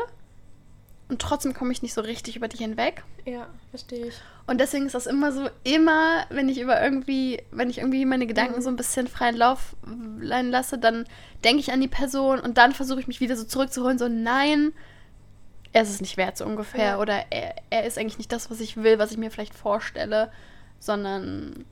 [1.08, 3.04] Und trotzdem komme ich nicht so richtig über die hinweg.
[3.24, 4.14] Ja, verstehe ich.
[4.46, 8.26] Und deswegen ist das immer so, immer, wenn ich über irgendwie, wenn ich irgendwie meine
[8.26, 8.62] Gedanken mhm.
[8.62, 9.76] so ein bisschen freien Lauf
[10.20, 11.04] lasse, dann
[11.44, 14.72] denke ich an die Person und dann versuche ich mich wieder so zurückzuholen, so nein,
[15.72, 16.84] er ist es nicht wert, so ungefähr.
[16.84, 16.98] Ja.
[16.98, 20.32] Oder er, er ist eigentlich nicht das, was ich will, was ich mir vielleicht vorstelle,
[20.80, 21.66] sondern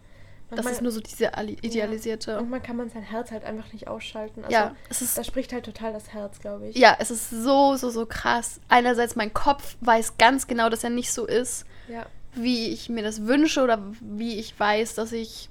[0.54, 1.30] das ist nur so diese
[1.62, 2.32] idealisierte.
[2.32, 2.38] Ja.
[2.38, 4.44] Und man kann man sein Herz halt einfach nicht ausschalten.
[4.44, 5.16] Also ja, es ist.
[5.16, 6.76] Da spricht halt total das Herz, glaube ich.
[6.76, 8.60] Ja, es ist so, so, so krass.
[8.68, 12.06] Einerseits mein Kopf weiß ganz genau, dass er nicht so ist, ja.
[12.34, 15.48] wie ich mir das wünsche oder wie ich weiß, dass ich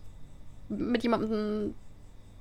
[0.70, 1.76] mit jemandem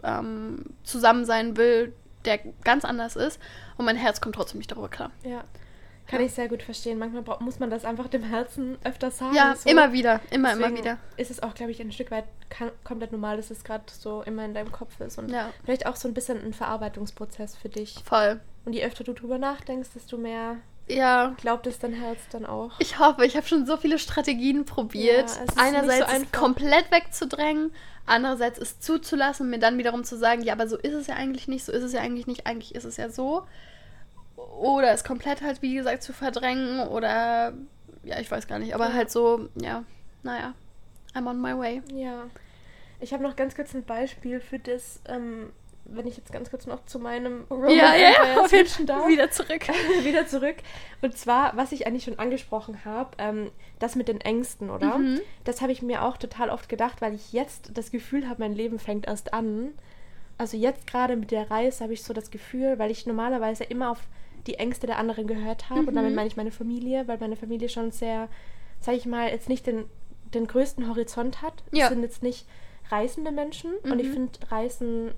[0.03, 1.95] ähm, zusammen sein will,
[2.25, 3.39] der ganz anders ist.
[3.77, 5.11] Und mein Herz kommt trotzdem nicht darüber klar.
[5.25, 5.45] Ja.
[6.07, 6.27] Kann ja.
[6.27, 6.99] ich sehr gut verstehen.
[6.99, 9.35] Manchmal muss man das einfach dem Herzen öfter sagen.
[9.35, 9.69] Ja, so.
[9.69, 10.21] immer wieder.
[10.31, 10.99] Immer, Deswegen immer wieder.
[11.17, 12.25] Ist es auch, glaube ich, ein Stück weit
[12.85, 15.19] komplett normal, dass es gerade so immer in deinem Kopf ist.
[15.19, 15.51] Und ja.
[15.65, 17.97] vielleicht auch so ein bisschen ein Verarbeitungsprozess für dich.
[18.05, 18.41] Voll.
[18.65, 20.57] Und je öfter du drüber nachdenkst, desto mehr
[20.89, 21.35] ja.
[21.41, 22.73] glaubt es dein Herz dann auch.
[22.79, 25.31] Ich hoffe, ich habe schon so viele Strategien probiert.
[25.31, 27.73] Ja, Einerseits so komplett wegzudrängen,
[28.07, 31.49] andererseits es zuzulassen, mir dann wiederum zu sagen, ja, aber so ist es ja eigentlich
[31.49, 33.45] nicht, so ist es ja eigentlich nicht, eigentlich ist es ja so.
[34.59, 37.53] Oder es komplett halt, wie gesagt, zu verdrängen oder
[38.05, 39.85] ja, ich weiß gar nicht, aber halt so, ja,
[40.23, 40.55] naja,
[41.15, 41.83] I'm on my way.
[41.93, 42.25] Ja.
[43.01, 45.51] Ich habe noch ganz kurz ein Beispiel für das, ähm,
[45.85, 48.13] wenn ich jetzt ganz kurz noch zu meinem Roman ja, ja,
[48.49, 49.09] switchen darf.
[49.09, 49.67] Wieder zurück.
[50.05, 50.57] wieder zurück.
[51.01, 54.99] Und zwar, was ich eigentlich schon angesprochen habe, ähm, das mit den Ängsten, oder?
[54.99, 55.21] Mhm.
[55.45, 58.55] Das habe ich mir auch total oft gedacht, weil ich jetzt das Gefühl habe, mein
[58.55, 59.73] Leben fängt erst an.
[60.39, 63.91] Also jetzt gerade mit der Reise habe ich so das Gefühl, weil ich normalerweise immer
[63.91, 64.01] auf
[64.47, 65.83] die Ängste der anderen gehört habe.
[65.83, 65.89] Mhm.
[65.89, 66.17] Und damit mhm.
[66.17, 68.29] meine ich meine Familie, weil meine Familie schon sehr,
[68.81, 69.85] sage ich mal, jetzt nicht den,
[70.35, 71.63] den größten Horizont hat.
[71.73, 71.89] Ja.
[71.89, 72.47] sind jetzt nicht
[72.91, 73.73] reisende Menschen.
[73.85, 73.93] Mhm.
[73.93, 74.13] Und ich mhm.
[74.13, 75.11] finde, Reisen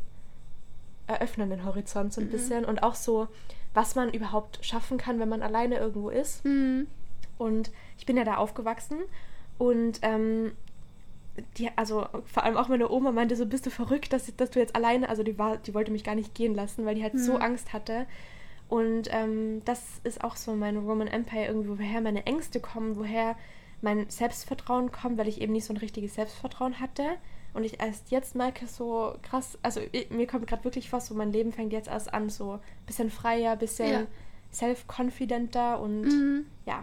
[1.06, 2.32] eröffnen den Horizont so ein mhm.
[2.32, 2.64] bisschen.
[2.64, 3.28] Und auch so,
[3.74, 6.44] was man überhaupt schaffen kann, wenn man alleine irgendwo ist.
[6.44, 6.86] Mhm.
[7.38, 8.98] Und ich bin ja da aufgewachsen.
[9.58, 10.52] Und ähm,
[11.58, 14.60] die, also vor allem auch meine Oma meinte so, bist du verrückt, dass, dass du
[14.60, 17.14] jetzt alleine, also die war, die wollte mich gar nicht gehen lassen, weil die halt
[17.14, 17.18] mhm.
[17.18, 18.06] so Angst hatte.
[18.74, 23.36] Und ähm, das ist auch so mein Roman Empire, irgendwo, woher meine Ängste kommen, woher
[23.82, 27.04] mein Selbstvertrauen kommt, weil ich eben nicht so ein richtiges Selbstvertrauen hatte.
[27.52, 31.14] Und ich erst jetzt merke, so krass, also ich, mir kommt gerade wirklich vor, so
[31.14, 34.06] mein Leben fängt jetzt erst an, so ein bisschen freier, bisschen ja.
[34.50, 36.46] self-confidenter und mhm.
[36.66, 36.82] ja.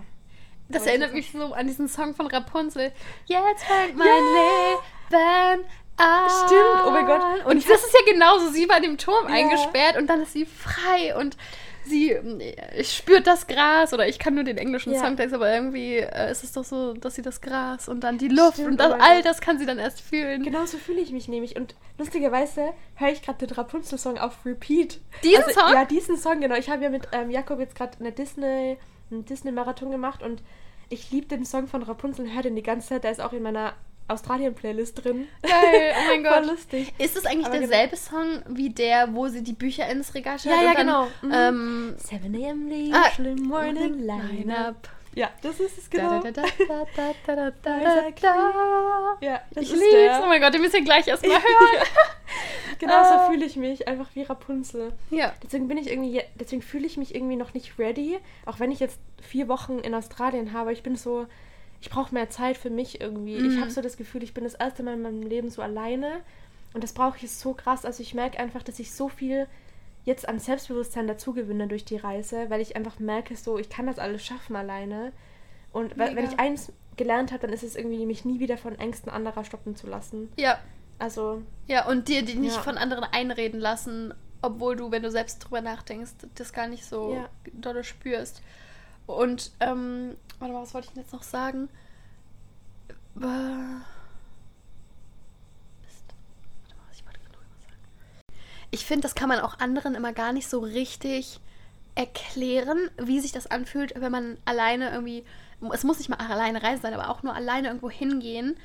[0.69, 2.93] Das erinnert mich so an diesen Song von Rapunzel.
[3.25, 4.71] Jetzt fängt mein ja.
[5.09, 5.65] Leben
[5.97, 6.29] an.
[6.47, 7.21] Stimmt, oh mein Gott.
[7.21, 9.35] Und, und das ist ja genauso, sie war in dem Turm ja.
[9.35, 11.35] eingesperrt und dann ist sie frei und
[11.85, 12.15] sie
[12.83, 14.99] spürt das Gras oder ich kann nur den englischen ja.
[14.99, 18.27] Songtext, aber irgendwie äh, ist es doch so, dass sie das Gras und dann die
[18.27, 20.43] Luft Stimmt, und das, all das kann sie dann erst fühlen.
[20.43, 24.99] Genau so fühle ich mich nämlich und lustigerweise höre ich gerade den Rapunzel-Song auf Repeat.
[25.23, 25.73] Diesen also, Song?
[25.73, 26.55] Ja, diesen Song, genau.
[26.55, 28.77] Ich habe ja mit ähm, Jakob jetzt gerade eine Disney,
[29.09, 30.41] einen Disney-Marathon gemacht und
[30.89, 33.03] ich liebe den Song von Rapunzel und höre den die ganze Zeit.
[33.03, 33.73] Der ist auch in meiner
[34.07, 35.27] Australien-Playlist drin.
[35.41, 36.33] Geil, oh mein Gott.
[36.45, 36.93] Voll lustig.
[36.97, 38.21] Ist es eigentlich Aber derselbe genau.
[38.21, 40.55] Song wie der, wo sie die Bücher ins Regal stellt?
[40.55, 41.07] Ja, ja, dann, genau.
[41.21, 41.31] Mhm.
[41.33, 42.69] Ähm, 7 a.m.
[42.69, 43.09] the ah,
[43.47, 44.89] morning line-up.
[45.13, 46.21] Ja, das ist es genau.
[46.21, 46.43] Da, da,
[47.25, 47.81] da,
[49.19, 49.91] ja, das ich ist lieb's.
[49.91, 50.21] Der.
[50.23, 51.85] Oh mein Gott, den müssen wir gleich erstmal hören.
[52.79, 53.29] genau so ah.
[53.29, 54.93] fühle ich mich, einfach wie Rapunzel.
[55.09, 55.33] Ja.
[55.43, 58.79] Deswegen bin ich irgendwie, deswegen fühle ich mich irgendwie noch nicht ready, auch wenn ich
[58.79, 60.71] jetzt vier Wochen in Australien habe.
[60.71, 61.27] Ich bin so,
[61.81, 63.39] ich brauche mehr Zeit für mich irgendwie.
[63.39, 63.51] Mhm.
[63.51, 66.21] Ich habe so das Gefühl, ich bin das erste Mal in meinem Leben so alleine
[66.73, 67.85] und das brauche ich so krass.
[67.85, 69.47] Also ich merke einfach, dass ich so viel
[70.05, 73.99] jetzt an Selbstbewusstsein dazugewinne durch die Reise, weil ich einfach merke, so, ich kann das
[73.99, 75.11] alles schaffen alleine.
[75.71, 76.15] Und Mega.
[76.15, 79.43] wenn ich eins gelernt habe, dann ist es irgendwie, mich nie wieder von Ängsten anderer
[79.43, 80.31] stoppen zu lassen.
[80.37, 80.59] Ja.
[80.99, 81.41] Also.
[81.67, 82.61] Ja, und dir die nicht ja.
[82.61, 87.13] von anderen einreden lassen, obwohl du, wenn du selbst drüber nachdenkst, das gar nicht so
[87.13, 87.29] ja.
[87.53, 88.41] dolle spürst.
[89.05, 91.69] Und, ähm, warte mal, was wollte ich denn jetzt noch sagen?
[93.21, 93.81] Äh,
[98.71, 101.39] ich finde, das kann man auch anderen immer gar nicht so richtig
[101.95, 105.25] erklären, wie sich das anfühlt, wenn man alleine irgendwie,
[105.73, 108.55] es muss nicht mal alleine reisen sein, aber auch nur alleine irgendwo hingehen,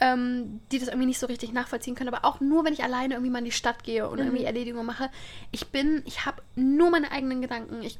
[0.00, 2.12] ähm, die das irgendwie nicht so richtig nachvollziehen können.
[2.12, 4.26] Aber auch nur, wenn ich alleine irgendwie mal in die Stadt gehe und mhm.
[4.26, 5.10] irgendwie Erledigungen mache.
[5.52, 7.82] Ich bin, ich habe nur meine eigenen Gedanken.
[7.82, 7.98] Ich,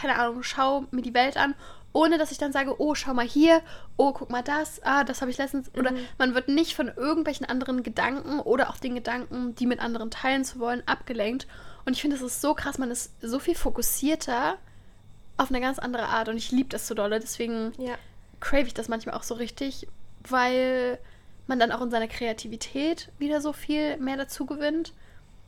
[0.00, 1.54] keine Ahnung, schaue mir die Welt an
[1.92, 3.62] ohne dass ich dann sage, oh, schau mal hier,
[3.96, 5.72] oh, guck mal das, ah, das habe ich letztens.
[5.72, 5.80] Mhm.
[5.80, 10.10] Oder man wird nicht von irgendwelchen anderen Gedanken oder auch den Gedanken, die mit anderen
[10.10, 11.46] teilen zu wollen, abgelenkt.
[11.84, 14.56] Und ich finde, es ist so krass, man ist so viel fokussierter
[15.36, 16.28] auf eine ganz andere Art.
[16.28, 17.18] Und ich liebe das so dolle.
[17.18, 17.94] Deswegen ja.
[18.38, 19.88] crave ich das manchmal auch so richtig,
[20.28, 20.98] weil
[21.46, 24.92] man dann auch in seiner Kreativität wieder so viel mehr dazu gewinnt.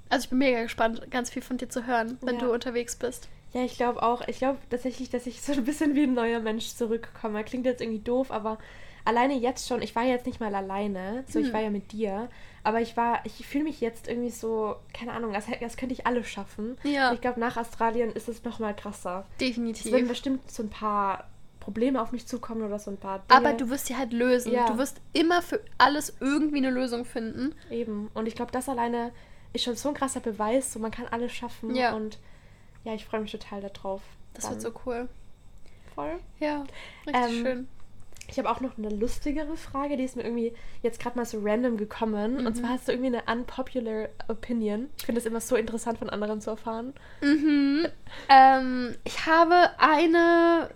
[0.08, 2.40] Also ich bin mega gespannt, ganz viel von dir zu hören, wenn ja.
[2.40, 3.28] du unterwegs bist.
[3.52, 4.26] Ja, ich glaube auch.
[4.28, 7.44] Ich glaube tatsächlich, dass ich so ein bisschen wie ein neuer Mensch zurückkomme.
[7.44, 8.58] Klingt jetzt irgendwie doof, aber
[9.04, 11.46] alleine jetzt schon, ich war jetzt nicht mal alleine, so hm.
[11.46, 12.28] ich war ja mit dir,
[12.64, 16.06] aber ich war, ich fühle mich jetzt irgendwie so, keine Ahnung, als, als könnte ich
[16.06, 16.78] alles schaffen.
[16.84, 17.08] Ja.
[17.08, 19.26] Und ich glaube, nach Australien ist es nochmal krasser.
[19.40, 19.86] Definitiv.
[19.86, 23.38] Es werden bestimmt so ein paar Probleme auf mich zukommen oder so ein paar Dinge.
[23.38, 24.52] Aber du wirst sie halt lösen.
[24.52, 24.66] Ja.
[24.66, 27.54] Du wirst immer für alles irgendwie eine Lösung finden.
[27.70, 28.10] Eben.
[28.14, 29.12] Und ich glaube, das alleine
[29.52, 31.94] ist schon so ein krasser Beweis, so man kann alles schaffen ja.
[31.94, 32.18] und
[32.84, 34.02] ja, ich freue mich total darauf.
[34.34, 34.52] Das dann.
[34.52, 35.08] wird so cool.
[35.94, 36.18] Voll.
[36.40, 36.64] Ja,
[37.06, 37.68] richtig ähm, schön.
[38.32, 41.38] Ich habe auch noch eine lustigere Frage, die ist mir irgendwie jetzt gerade mal so
[41.42, 42.40] random gekommen.
[42.40, 42.46] Mhm.
[42.46, 44.88] Und zwar hast du irgendwie eine unpopular Opinion.
[44.96, 46.94] Ich finde es immer so interessant von anderen zu erfahren.
[47.20, 47.86] Mhm.
[48.30, 50.70] ähm, ich habe eine,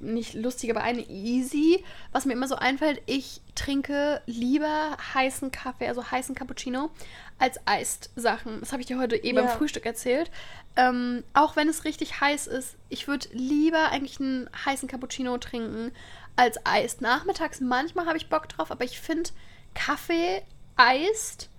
[0.00, 3.00] nicht lustig, aber eine easy, was mir immer so einfällt.
[3.06, 6.90] Ich trinke lieber heißen Kaffee, also heißen Cappuccino,
[7.38, 8.60] als Eist Sachen.
[8.60, 9.44] Das habe ich dir heute eben ja.
[9.44, 10.30] beim Frühstück erzählt.
[10.76, 15.90] Ähm, auch wenn es richtig heiß ist, ich würde lieber eigentlich einen heißen Cappuccino trinken
[16.38, 17.00] als Eist.
[17.00, 19.30] Nachmittags manchmal habe ich Bock drauf, aber ich finde
[19.74, 20.42] Kaffee
[20.76, 21.50] Eist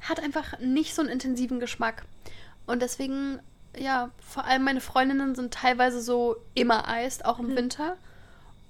[0.00, 2.04] hat einfach nicht so einen intensiven Geschmack.
[2.66, 3.40] Und deswegen,
[3.76, 7.56] ja, vor allem meine Freundinnen sind teilweise so immer Eist, auch im mhm.
[7.56, 7.96] Winter.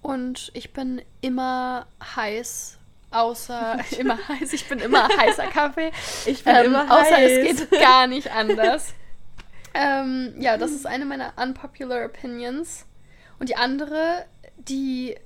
[0.03, 2.79] Und ich bin immer heiß
[3.13, 4.53] außer immer heiß.
[4.53, 5.93] Ich bin immer heißer Kaffee.
[6.27, 7.07] Ich bin ähm, immer heiß.
[7.07, 8.95] Außer es geht gar nicht anders.
[9.75, 12.87] ähm, ja, das ist eine meiner unpopular Opinions.
[13.39, 14.25] Und die andere,
[14.57, 15.17] die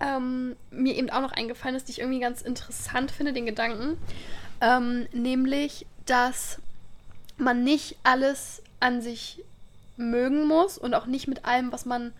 [0.00, 3.98] ähm, mir eben auch noch eingefallen ist, die ich irgendwie ganz interessant finde, den Gedanken,
[4.60, 6.60] ähm, nämlich, dass
[7.36, 9.44] man nicht alles an sich
[9.96, 12.12] mögen muss und auch nicht mit allem, was man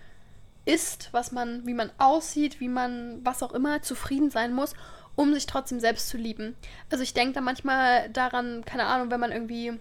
[0.65, 4.75] ist, was man, wie man aussieht, wie man, was auch immer, zufrieden sein muss,
[5.17, 6.55] um sich trotzdem selbst zu lieben.
[6.91, 9.73] Also ich denke da manchmal daran, keine Ahnung, wenn man irgendwie,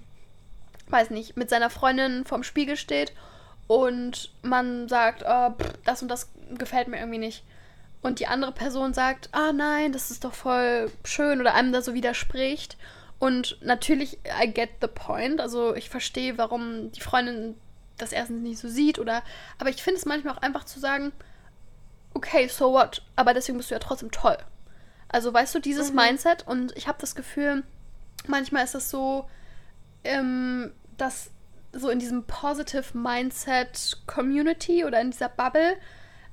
[0.88, 3.14] weiß nicht, mit seiner Freundin vorm Spiegel steht
[3.68, 7.44] und man sagt, oh, pff, das und das gefällt mir irgendwie nicht.
[8.02, 11.82] Und die andere Person sagt, ah nein, das ist doch voll schön oder einem da
[11.82, 12.78] so widerspricht.
[13.20, 15.42] Und natürlich, I get the point.
[15.42, 17.56] Also ich verstehe, warum die Freundin
[17.98, 19.22] das erstens nicht so sieht oder.
[19.58, 21.12] Aber ich finde es manchmal auch einfach zu sagen,
[22.14, 23.02] okay, so what?
[23.18, 24.38] Aber deswegen bist du ja trotzdem toll.
[25.10, 25.98] Also weißt du, dieses mhm.
[25.98, 27.64] Mindset und ich habe das Gefühl,
[28.28, 29.28] manchmal ist es so,
[30.04, 31.32] ähm, dass
[31.74, 35.76] so in diesem Positive Mindset Community oder in dieser Bubble,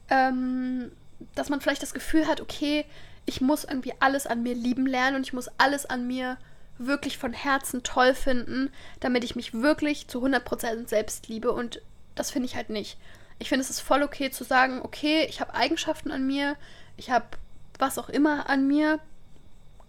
[0.09, 0.93] ähm,
[1.35, 2.85] dass man vielleicht das Gefühl hat, okay,
[3.25, 6.37] ich muss irgendwie alles an mir lieben lernen und ich muss alles an mir
[6.79, 11.81] wirklich von Herzen toll finden, damit ich mich wirklich zu 100% selbst liebe und
[12.15, 12.99] das finde ich halt nicht.
[13.39, 16.57] Ich finde, es ist voll okay zu sagen, okay, ich habe Eigenschaften an mir,
[16.97, 17.27] ich habe
[17.79, 19.01] was auch immer an mir,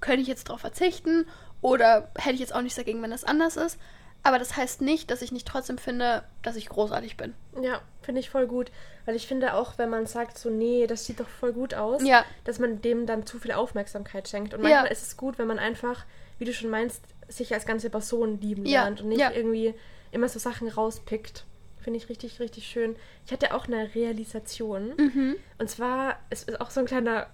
[0.02, 1.26] könnte ich jetzt darauf verzichten
[1.62, 3.80] oder hätte ich jetzt auch nichts dagegen, wenn das anders ist.
[4.23, 7.34] Aber das heißt nicht, dass ich nicht trotzdem finde, dass ich großartig bin.
[7.62, 8.71] Ja, finde ich voll gut.
[9.06, 12.03] Weil ich finde auch, wenn man sagt so, nee, das sieht doch voll gut aus,
[12.03, 12.25] ja.
[12.43, 14.53] dass man dem dann zu viel Aufmerksamkeit schenkt.
[14.53, 14.91] Und manchmal ja.
[14.91, 16.06] ist es gut, wenn man einfach,
[16.39, 18.84] wie du schon meinst, sich als ganze Person lieben ja.
[18.84, 19.73] lernt und nicht irgendwie
[20.12, 21.45] immer so Sachen rauspickt.
[21.80, 22.97] Finde ich richtig, richtig schön.
[23.25, 24.93] Ich hatte auch eine Realisation.
[24.97, 25.36] Mhm.
[25.58, 27.27] Und zwar, es ist auch so ein kleiner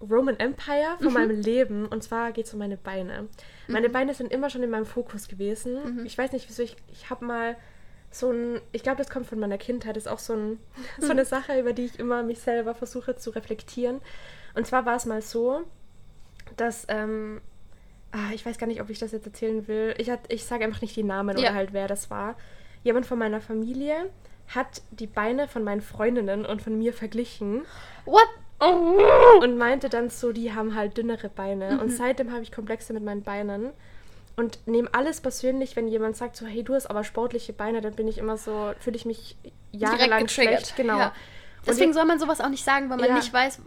[0.00, 1.12] Roman Empire von mhm.
[1.12, 1.86] meinem Leben.
[1.86, 3.28] Und zwar geht es um meine Beine.
[3.68, 3.92] Meine mhm.
[3.92, 5.98] Beine sind immer schon in meinem Fokus gewesen.
[5.98, 6.06] Mhm.
[6.06, 6.76] Ich weiß nicht, wieso ich.
[6.92, 7.56] Ich habe mal
[8.10, 8.60] so ein.
[8.72, 9.96] Ich glaube, das kommt von meiner Kindheit.
[9.96, 10.58] Das ist auch so, ein,
[10.98, 14.00] so eine Sache, über die ich immer mich selber versuche zu reflektieren.
[14.54, 15.62] Und zwar war es mal so,
[16.56, 16.86] dass.
[16.88, 17.40] Ähm,
[18.12, 19.94] ah, ich weiß gar nicht, ob ich das jetzt erzählen will.
[19.98, 21.50] Ich, ich sage einfach nicht die Namen Ja.
[21.50, 22.36] oder halt, wer das war.
[22.82, 24.10] Jemand von meiner Familie
[24.48, 27.62] hat die Beine von meinen Freundinnen und von mir verglichen
[28.04, 28.28] What?
[29.40, 31.72] Und meinte dann so, die haben halt dünnere Beine.
[31.72, 31.78] Mhm.
[31.80, 33.70] Und seitdem habe ich Komplexe mit meinen Beinen.
[34.36, 37.94] Und nehme alles persönlich, wenn jemand sagt so, hey, du hast aber sportliche Beine, dann
[37.94, 39.36] bin ich immer so, fühle ich mich
[39.70, 40.74] jahrelang schlecht.
[40.76, 40.98] Genau.
[40.98, 41.12] Ja.
[41.66, 43.14] Deswegen soll man sowas auch nicht sagen, weil man Ja.
[43.14, 43.60] nicht weiß.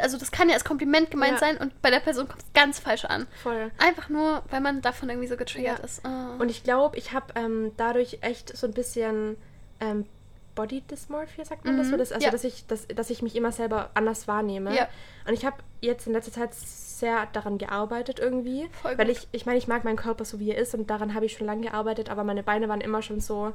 [0.00, 1.38] Also, das kann ja als Kompliment gemeint Ja.
[1.38, 3.26] sein und bei der Person kommt es ganz falsch an.
[3.42, 3.70] Voll.
[3.78, 5.84] Einfach nur, weil man davon irgendwie so getriggert Ja.
[5.84, 6.00] ist.
[6.06, 6.40] Oh.
[6.40, 9.36] Und ich glaube, ich habe ähm, dadurch echt so ein bisschen
[9.80, 10.06] ähm,
[10.54, 11.96] Body Dysmorphia, sagt man das Mhm, so?
[11.96, 12.30] Das, also, ja.
[12.30, 14.74] dass, ich, dass, dass ich mich immer selber anders wahrnehme.
[14.74, 14.88] Ja.
[15.26, 18.68] Und ich habe jetzt in letzter Zeit sehr daran gearbeitet irgendwie.
[18.82, 19.16] Voll weil gut.
[19.16, 21.36] ich, ich meine, ich mag meinen Körper so, wie er ist und daran habe ich
[21.36, 23.52] schon lange gearbeitet, aber meine Beine waren immer schon so.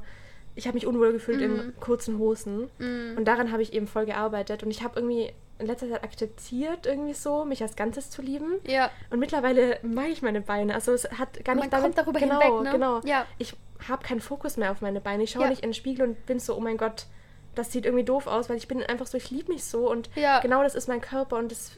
[0.54, 1.60] Ich habe mich unwohl gefühlt Mhm.
[1.60, 2.68] in kurzen Hosen.
[3.16, 4.62] Und daran habe ich eben voll gearbeitet.
[4.62, 8.54] Und ich habe irgendwie in letzter Zeit akzeptiert, irgendwie so, mich als Ganzes zu lieben.
[8.66, 8.90] ja.
[9.10, 10.74] Und mittlerweile mag ich meine Beine.
[10.74, 12.70] Also es hat gar nicht Man kommt darüber genau, hinweg, ne?
[12.72, 13.00] Genau.
[13.04, 13.26] Ja.
[13.38, 13.54] Ich
[13.88, 15.22] habe keinen Fokus mehr auf meine Beine.
[15.22, 15.50] Ich schaue Ja.
[15.50, 17.06] nicht in den Spiegel und bin so, oh mein Gott,
[17.54, 20.08] das sieht irgendwie doof aus, weil ich bin einfach so, ich liebe mich so und
[20.16, 20.40] Ja.
[20.40, 21.72] genau das ist mein Körper und das,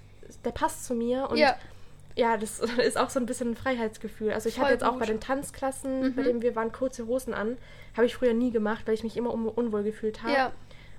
[0.45, 1.57] der passt zu mir und Ja.
[2.17, 4.33] Ja, das ist auch so ein bisschen ein Freiheitsgefühl.
[4.33, 6.15] Also ich Voll hatte jetzt auch bei den Tanzklassen, Mhm.
[6.15, 7.59] bei denen wir waren, kurze Hosen an.
[7.97, 10.33] Habe ich früher nie gemacht, weil ich mich immer un unwohl gefühlt habe.
[10.33, 10.53] Ja.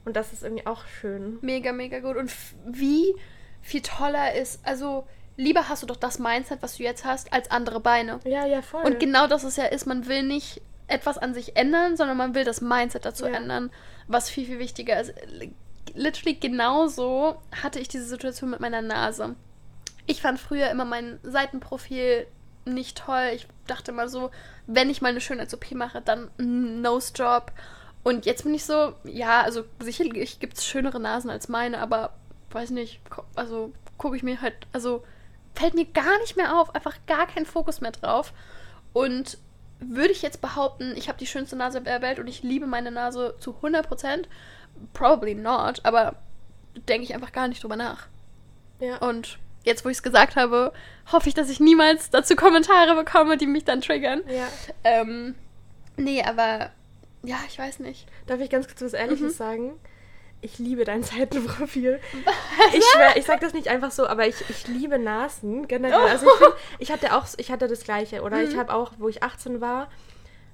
[0.06, 1.38] Und das ist irgendwie auch schön.
[1.42, 2.18] Mega, mega gut.
[2.18, 2.32] Und
[2.66, 3.16] wie
[3.62, 5.06] viel toller ist, also
[5.38, 8.20] lieber hast du doch das Mindset, was du jetzt hast, als andere Beine.
[8.26, 8.84] Ja, ja, voll.
[8.84, 12.36] Und genau das ist ja ist, man will nicht etwas an sich ändern, sondern man
[12.36, 13.36] will das Mindset dazu Ja.
[13.38, 13.72] ändern,
[14.08, 15.14] was viel, viel wichtiger ist.
[15.96, 19.36] Literally genauso hatte ich diese Situation mit meiner Nase.
[20.06, 22.28] Ich fand früher immer mein Seitenprofil
[22.66, 23.32] nicht toll.
[23.36, 24.32] Ich dachte immer so,
[24.68, 27.52] wenn ich mal eine Schönheits-OP mache, dann Nose Job.
[28.04, 32.14] Und jetzt bin ich so, ja, also sicherlich gibt es schönere Nasen als meine, aber
[32.52, 33.02] weiß nicht,
[33.36, 35.04] also gucke ich mir halt, also
[35.56, 38.34] fällt mir gar nicht mehr auf, einfach gar kein Fokus mehr drauf.
[38.92, 39.38] Und
[39.80, 42.92] würde ich jetzt behaupten, ich habe die schönste Nase der Welt und ich liebe meine
[42.92, 44.26] Nase zu 100%,
[44.94, 46.16] probably not, aber
[46.88, 48.08] denke ich einfach gar nicht drüber nach.
[48.80, 48.98] ja.
[48.98, 50.74] Und jetzt, wo ich es gesagt habe,
[51.12, 54.22] hoffe ich, dass ich niemals dazu Kommentare bekomme, die mich dann triggern.
[54.28, 54.48] ja.
[54.84, 55.36] Ähm,
[55.98, 56.70] nee, aber
[57.24, 58.08] ja, ich weiß nicht.
[58.28, 59.38] Darf ich ganz kurz was Ehrliches Mhm.
[59.38, 59.80] sagen?
[60.42, 62.00] Ich liebe dein Seitenprofil.
[62.74, 65.94] Ich schwör, ich sag das nicht einfach so, aber ich, ich liebe Nasen generell.
[66.10, 68.38] Also ich, find, ich hatte auch, ich hatte das Gleiche, oder?
[68.38, 68.50] Mhm.
[68.50, 69.90] Ich habe auch, wo ich 18 war,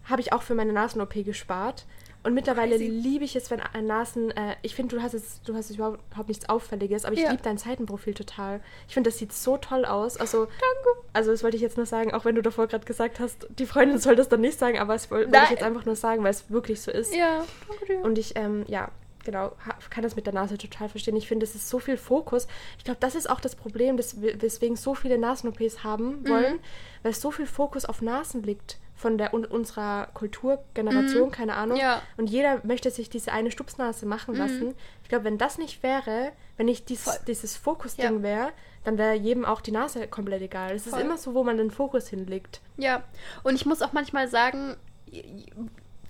[0.05, 1.85] habe ich auch für meine Nasen-OP gespart.
[2.21, 2.87] Und mittlerweile Crazy.
[2.89, 5.77] liebe ich es, wenn ein Nasen, äh, ich finde, du hast jetzt, du hast jetzt
[5.77, 7.31] überhaupt, überhaupt nichts Auffälliges, aber ich Ja.
[7.31, 8.59] liebe dein Seitenprofil total.
[8.89, 10.17] Ich finde, das sieht so toll aus.
[10.17, 10.99] Also, Danke.
[11.13, 13.65] Also, das wollte ich jetzt nur sagen, auch wenn du davor gerade gesagt hast, die
[13.65, 16.23] Freundin soll das dann nicht sagen, aber das woll- wollte ich jetzt einfach nur sagen,
[16.23, 17.15] weil es wirklich so ist.
[17.15, 18.01] Ja, danke dir.
[18.01, 18.91] Und ich, ähm, ja,
[19.23, 19.53] genau,
[19.89, 21.15] kann das mit der Nase total verstehen.
[21.15, 22.47] Ich finde, es ist so viel Fokus.
[22.77, 26.59] Ich glaube, das ist auch das Problem, wir- weswegen so viele Nasen-OPs haben wollen,
[27.03, 31.77] weil so viel Fokus auf Nasen liegt von der un unserer Kulturgeneration, keine Ahnung.
[31.77, 32.01] Ja.
[32.17, 34.75] Und jeder möchte sich diese eine Stupsnase machen lassen.
[35.03, 37.13] Ich glaube, wenn das nicht wäre, wenn nicht dies, Voll.
[37.25, 38.21] dieses Fokus-Ding Ja.
[38.21, 38.51] wäre,
[38.83, 40.75] dann wäre jedem auch die Nase komplett egal.
[40.75, 42.59] Es ist immer so, wo man den Fokus hinlegt.
[42.75, 43.03] Ja,
[43.43, 44.75] und ich muss auch manchmal sagen,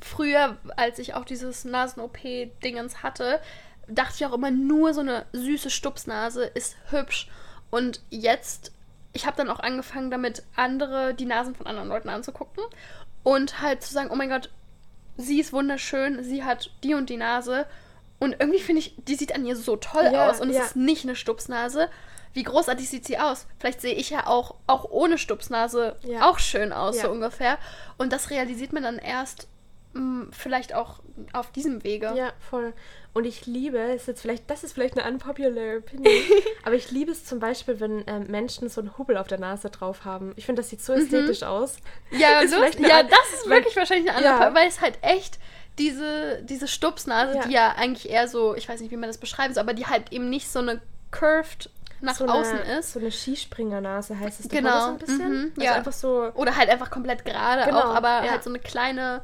[0.02, 3.40] früher, als ich auch dieses Nasen-OP-Dingens hatte,
[3.88, 7.30] dachte ich auch immer, nur so eine süße Stupsnase ist hübsch.
[7.70, 8.72] Und jetzt,
[9.14, 12.64] ich habe dann auch angefangen, damit andere, die Nasen von anderen Leuten anzugucken
[13.24, 14.50] und halt zu sagen, oh mein Gott,
[15.18, 17.66] sie ist wunderschön, sie hat die und die Nase.
[18.20, 20.60] Und irgendwie finde ich, die sieht an ihr so toll Ja, aus und ja.
[20.60, 21.90] es ist nicht eine Stupsnase.
[22.34, 23.48] Wie großartig sieht sie aus?
[23.58, 26.30] Vielleicht sehe ich ja auch, auch ohne Stupsnase Ja.
[26.30, 27.58] auch schön aus, so ungefähr.
[27.98, 29.48] Und das realisiert man dann erst
[30.32, 31.00] vielleicht auch
[31.34, 32.14] auf diesem Wege.
[32.16, 32.74] Ja, voll.
[33.14, 36.14] Und ich liebe, ist jetzt vielleicht, das ist vielleicht eine unpopular opinion,
[36.64, 39.70] aber ich liebe es zum Beispiel, wenn ähm, Menschen so einen Hubbel auf der Nase
[39.72, 40.34] drauf haben.
[40.36, 41.78] Ich finde, das sieht so ästhetisch aus.
[42.12, 44.54] Ja, Ist so, ja das ist weil- wirklich wahrscheinlich eine andere, Ja.
[44.56, 45.40] Weil es halt echt
[45.80, 47.44] diese, diese Stupsnase, Ja.
[47.46, 49.88] die ja eigentlich eher so, ich weiß nicht, wie man das beschreiben soll, aber die
[49.88, 51.72] halt eben nicht so eine curved
[52.02, 52.94] nach so außen eine, ist.
[52.94, 55.32] So eine Skispringernase heißt es Genau, so ein bisschen.
[55.46, 55.74] mhm, also ja.
[55.74, 56.32] einfach so.
[56.36, 59.22] Oder halt einfach komplett gerade Genau, auch, aber halt so eine kleine,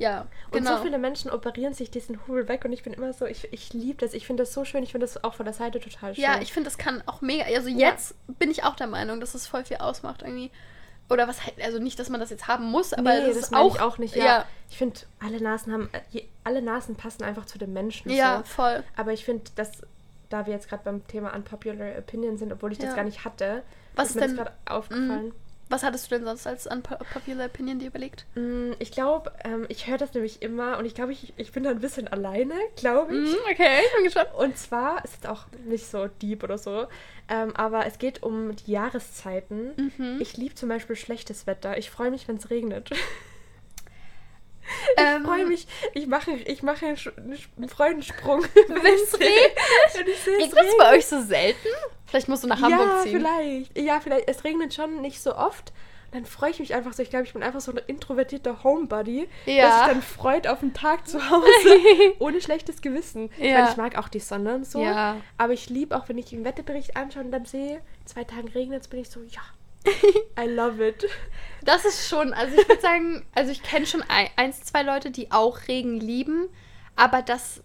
[0.00, 0.76] ja, Und genau.
[0.78, 3.72] so viele Menschen operieren sich diesen Hubbel weg und ich bin immer so, ich, ich
[3.72, 4.14] liebe das.
[4.14, 4.82] Ich finde das so schön.
[4.82, 6.24] Ich finde das auch von der Seite total schön.
[6.24, 7.44] Ja, ich finde, das kann auch mega.
[7.44, 7.90] Also Ja.
[7.90, 10.50] jetzt bin ich auch der Meinung, dass es voll viel ausmacht irgendwie.
[11.10, 13.36] Oder was halt, also nicht, dass man das jetzt haben muss, aber nee, das, das
[13.50, 14.14] ist auch, ich auch nicht.
[14.16, 18.10] Ja, Ja, ich finde, alle Nasen haben, äh, alle Nasen passen einfach zu dem Menschen.
[18.10, 18.44] ja, so.
[18.44, 18.82] voll.
[18.96, 19.82] Aber ich finde, dass,
[20.28, 22.94] da wir jetzt gerade beim Thema Unpopular Opinion sind, obwohl ich das Ja.
[22.96, 23.64] gar nicht hatte,
[23.96, 25.32] Was ist ist mir denn- das gerade aufgefallen.
[25.70, 28.26] Was hattest du denn sonst als unpopular Opinion dir überlegt?
[28.34, 31.62] Mm, ich glaube, ähm, ich höre das nämlich immer und ich glaube, ich, ich bin
[31.62, 33.30] da ein bisschen alleine, glaube ich.
[33.30, 34.30] Mhm, okay, ich bin gespannt.
[34.36, 36.88] Und zwar ist es auch nicht so deep oder so,
[37.28, 39.92] ähm, aber es geht um die Jahreszeiten.
[39.96, 40.18] Mhm.
[40.20, 41.78] Ich liebe zum Beispiel schlechtes Wetter.
[41.78, 42.90] Ich freue mich, wenn es regnet.
[44.96, 45.66] Ähm, ich freue mich.
[45.94, 48.42] Ich mache, ich mache einen, Freudensprung.
[48.68, 49.52] Wenn es ich regnet?
[50.16, 51.68] ich Regnet es bei euch so selten?
[52.06, 53.20] Vielleicht musst du nach Hamburg ja, ziehen.
[53.20, 53.78] vielleicht.
[53.78, 54.28] Ja, vielleicht.
[54.28, 55.72] Es regnet schon nicht so oft.
[56.12, 57.04] Dann freue ich mich einfach so.
[57.04, 59.54] Ich glaube, ich bin einfach so ein introvertierter Homebody, Ja.
[59.54, 61.46] der sich dann freut auf einen Tag zu Hause
[62.18, 63.30] ohne schlechtes Gewissen.
[63.38, 63.58] Ich, Ja.
[63.60, 64.82] meine, ich mag auch die Sonne und so.
[64.82, 65.18] Ja.
[65.38, 68.82] Aber ich liebe auch, wenn ich den Wetterbericht anschaue und dann sehe, zwei Tagen regnet
[68.82, 69.40] es, bin ich so, ja,
[70.38, 71.06] I love it.
[71.62, 75.10] Das ist schon, also ich würde sagen, also ich kenne schon ein, eins, zwei Leute,
[75.10, 76.48] die auch Regen lieben,
[76.96, 77.62] aber das,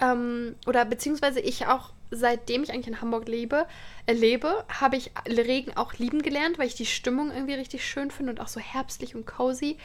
[0.00, 3.66] ähm, oder beziehungsweise ich auch, seitdem ich eigentlich in Hamburg lebe,
[4.06, 8.10] äh, lebe, habe ich Regen auch lieben gelernt, weil ich die Stimmung irgendwie richtig schön
[8.10, 9.76] finde und auch so herbstlich und cozy.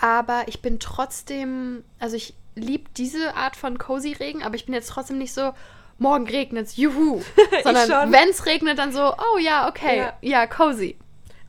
[0.00, 4.74] Aber ich bin trotzdem, also ich liebe diese Art von cozy Regen, aber ich bin
[4.74, 5.52] jetzt trotzdem nicht so,
[5.98, 7.22] morgen regnet's, juhu.
[7.62, 10.16] Sondern wenn es regnet, dann so, oh ja, okay, Ja.
[10.20, 10.96] ja, cozy.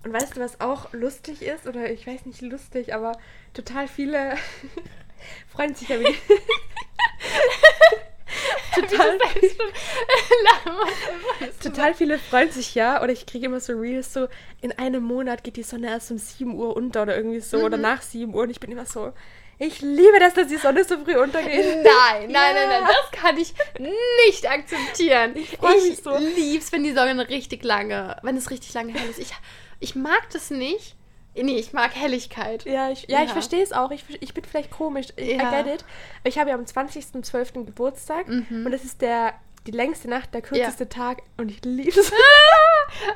[0.03, 1.65] Und weißt du, was auch lustig ist?
[1.65, 3.13] Oder ich weiß nicht lustig, aber
[3.53, 4.35] total viele
[5.51, 6.15] freuen sich ja wie.
[8.75, 9.17] total,
[11.61, 13.01] total viele freuen sich ja.
[13.01, 14.27] Oder ich kriege immer so Reels so,
[14.61, 17.57] in einem Monat geht die Sonne erst um 7 Uhr unter oder irgendwie so.
[17.57, 18.43] Oder nach 7 Uhr.
[18.43, 19.11] Und ich bin immer so,
[19.59, 21.65] ich liebe das, dass die Sonne so früh untergeht.
[21.83, 22.53] Nein, nein, Ja.
[22.53, 23.53] nein, nein, das kann ich
[24.27, 25.31] nicht akzeptieren.
[25.35, 26.15] Ich, mich so.
[26.17, 29.19] lieb's, wenn die Sonne richtig lange, wenn es richtig lange hell ist.
[29.19, 29.33] Ich,
[29.79, 30.95] ich mag das nicht.
[31.37, 32.63] Nee, ich mag Helligkeit.
[32.63, 33.33] Ja, ich, ja, ich Ja.
[33.33, 33.91] verstehe es auch.
[33.91, 35.07] Ich, ich bin vielleicht komisch.
[35.19, 35.51] I Ja.
[35.59, 35.85] I get it.
[36.23, 37.65] Ich habe ja am 20.12.
[37.65, 39.33] Geburtstag und das ist der
[39.67, 42.11] die längste Nacht, der kürzeste Tag und ich liebe es.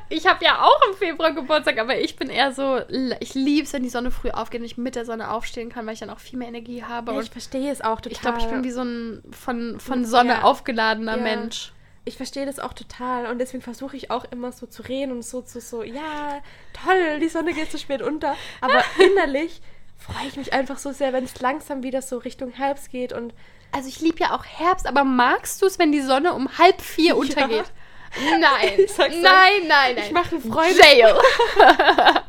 [0.09, 2.81] Ich habe ja auch im Februar Geburtstag, aber ich bin eher so,
[3.19, 5.93] ich lieb's, wenn die Sonne früh aufgeht und ich mit der Sonne aufstehen kann, weil
[5.93, 7.11] ich dann auch viel mehr Energie habe.
[7.11, 8.11] Ja, und ich verstehe es auch total.
[8.11, 10.41] ich glaube, ich bin wie so ein von, von Sonne Ja.
[10.41, 11.23] aufgeladener Ja.
[11.23, 11.71] Mensch.
[12.03, 15.21] Ich verstehe das auch total und deswegen versuche ich auch immer so zu reden und
[15.23, 16.41] so zu so, ja,
[16.83, 18.35] toll, die Sonne geht so spät unter.
[18.61, 19.61] Aber innerlich
[19.97, 23.33] freue ich mich einfach so sehr, wenn es langsam wieder so Richtung Herbst geht und
[23.72, 26.82] Also ich liebe ja auch Herbst, aber magst du es, wenn die Sonne um halb
[26.82, 27.65] vier untergeht?
[28.39, 29.67] Nein, sag's nein, euch.
[29.67, 29.97] nein, nein.
[29.99, 30.76] Ich mache einen Freund.
[30.76, 31.15] Jail.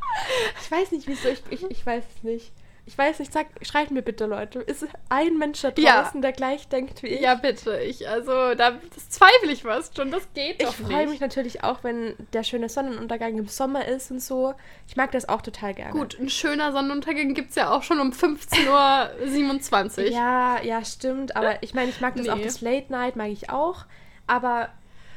[0.63, 2.53] Ich weiß nicht, wieso, ich, ich, ich weiß es nicht.
[2.91, 4.59] Ich weiß nicht, sag, schreibt mir bitte, Leute.
[4.59, 6.03] Ist ein Mensch da Ja.
[6.03, 7.21] draußen, der gleich denkt wie ich?
[7.21, 7.79] Ja, bitte.
[7.79, 10.11] Ich, also, da das zweifle ich fast schon.
[10.11, 11.11] Das geht Ich doch freue nicht.
[11.11, 14.55] mich natürlich auch, wenn der schöne Sonnenuntergang im Sommer ist und so.
[14.89, 15.93] Ich mag das auch total gerne.
[15.93, 20.11] Gut, ein schöner Sonnenuntergang gibt es ja auch schon um 15.27 Uhr.
[20.11, 21.37] Ja, ja, stimmt.
[21.37, 22.45] Aber ich meine, ich mag das auch, Nee.
[22.45, 23.85] das Late Night mag ich auch.
[24.27, 24.69] Aber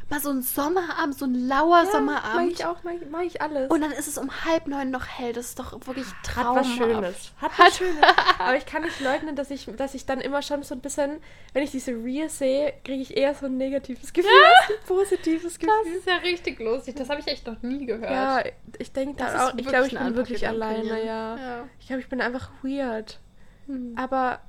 [0.09, 2.35] Mal so ein Sommerabend, so ein lauer ja, Sommerabend.
[2.35, 3.69] mag ich auch, mag, mag ich alles.
[3.71, 5.33] Und dann ist es um halb neun noch hell.
[5.33, 6.69] Das ist doch wirklich hat traumhaft.
[6.69, 7.31] was Schönes.
[7.41, 8.03] Hat was Schönes.
[8.39, 11.21] Aber ich kann nicht leugnen, dass ich, dass ich dann immer schon so ein bisschen,
[11.53, 15.57] wenn ich diese Reels sehe, kriege ich eher so ein negatives Gefühl als ein positives
[15.57, 15.73] Gefühl.
[15.85, 16.95] Das ist ja richtig lustig.
[16.95, 18.11] Das habe ich echt noch nie gehört.
[18.11, 18.43] Ja,
[18.77, 19.57] ich denke Das auch.
[19.57, 21.37] Ich glaube, ich bin wirklich alleine, ja.
[21.37, 21.67] Ja.
[21.79, 23.19] Ich glaube, ich bin einfach weird.
[23.67, 23.95] Hm.
[23.97, 24.41] Aber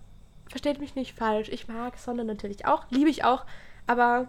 [0.49, 1.49] versteht mich nicht falsch.
[1.49, 3.45] Ich mag Sonne natürlich auch, liebe ich auch.
[3.87, 4.29] Aber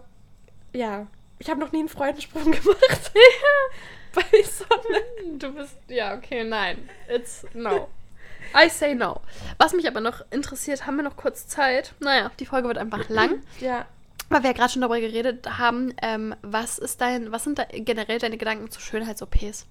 [0.72, 1.06] ja,
[1.38, 3.12] ich habe noch nie einen Freudensprung gemacht.
[4.14, 5.38] Bei Sonne.
[5.38, 5.76] Du bist.
[5.88, 6.88] Ja, okay, nein.
[7.08, 7.88] It's no.
[8.54, 9.20] I say no.
[9.58, 11.94] Was mich aber noch interessiert, haben wir noch kurz Zeit?
[12.00, 13.42] Naja, die Folge wird einfach lang.
[13.60, 13.86] Ja.
[14.28, 17.66] Weil wir ja gerade schon darüber geredet haben, ähm, was ist dein, was sind da
[17.70, 19.66] generell deine Gedanken zu Schönheits-OPs?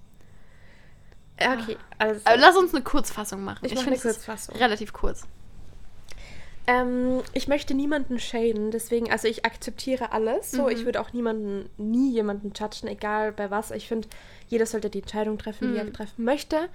[1.38, 2.20] Okay, also.
[2.24, 3.66] Also lass uns eine Kurzfassung machen.
[3.66, 4.56] Ich mach finde, eine Kurzfassung.
[4.56, 5.26] Relativ kurz.
[6.66, 10.50] Ähm, ich möchte niemanden shaden, deswegen, also ich akzeptiere alles.
[10.50, 10.68] So, Mhm.
[10.70, 13.70] ich würde auch niemanden, nie jemanden judgen, egal bei was.
[13.70, 14.08] Ich finde,
[14.48, 15.92] jeder sollte die Entscheidung treffen, die er Mhm.
[15.92, 16.68] treffen möchte.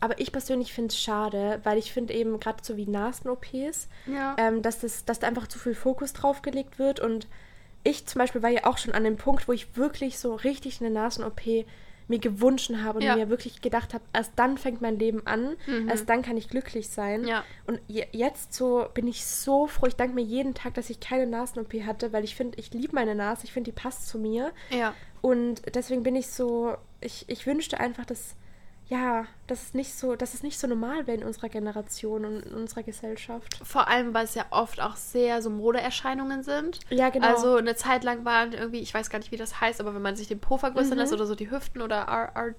[0.00, 4.34] Aber ich persönlich finde es schade, weil ich finde eben gerade so wie Nasen-OPs, Ja.
[4.38, 7.00] ähm, dass, das, dass da einfach zu viel Fokus drauf gelegt wird.
[7.00, 7.26] Und
[7.84, 10.80] ich zum Beispiel war ja auch schon an dem Punkt, wo ich wirklich so richtig
[10.80, 11.64] eine Nasen-OP
[12.10, 13.16] mir gewünscht habe und Ja.
[13.16, 15.88] mir wirklich gedacht habe, erst dann fängt mein Leben an, Mhm.
[15.88, 17.26] erst dann kann ich glücklich sein.
[17.26, 17.44] Ja.
[17.66, 19.86] Und je, jetzt so bin ich so froh.
[19.86, 22.94] Ich danke mir jeden Tag, dass ich keine Nasen-OP hatte, weil ich finde, ich liebe
[22.94, 23.44] meine Nase.
[23.44, 24.52] Ich finde, die passt zu mir.
[24.70, 24.92] Ja.
[25.22, 28.34] Und deswegen bin ich so, ich, ich wünschte einfach, dass,
[28.90, 32.40] ja, dass es nicht so, dass es nicht so normal wäre in unserer Generation und
[32.44, 33.60] in unserer Gesellschaft.
[33.64, 36.80] Vor allem, weil es ja oft auch sehr so Modeerscheinungen sind.
[36.90, 37.28] Ja, genau.
[37.28, 40.02] Also eine Zeit lang waren irgendwie, ich weiß gar nicht, wie das heißt, aber wenn
[40.02, 40.98] man sich den Po vergrößern Mhm.
[40.98, 42.54] lässt oder so die Hüften oder R, R,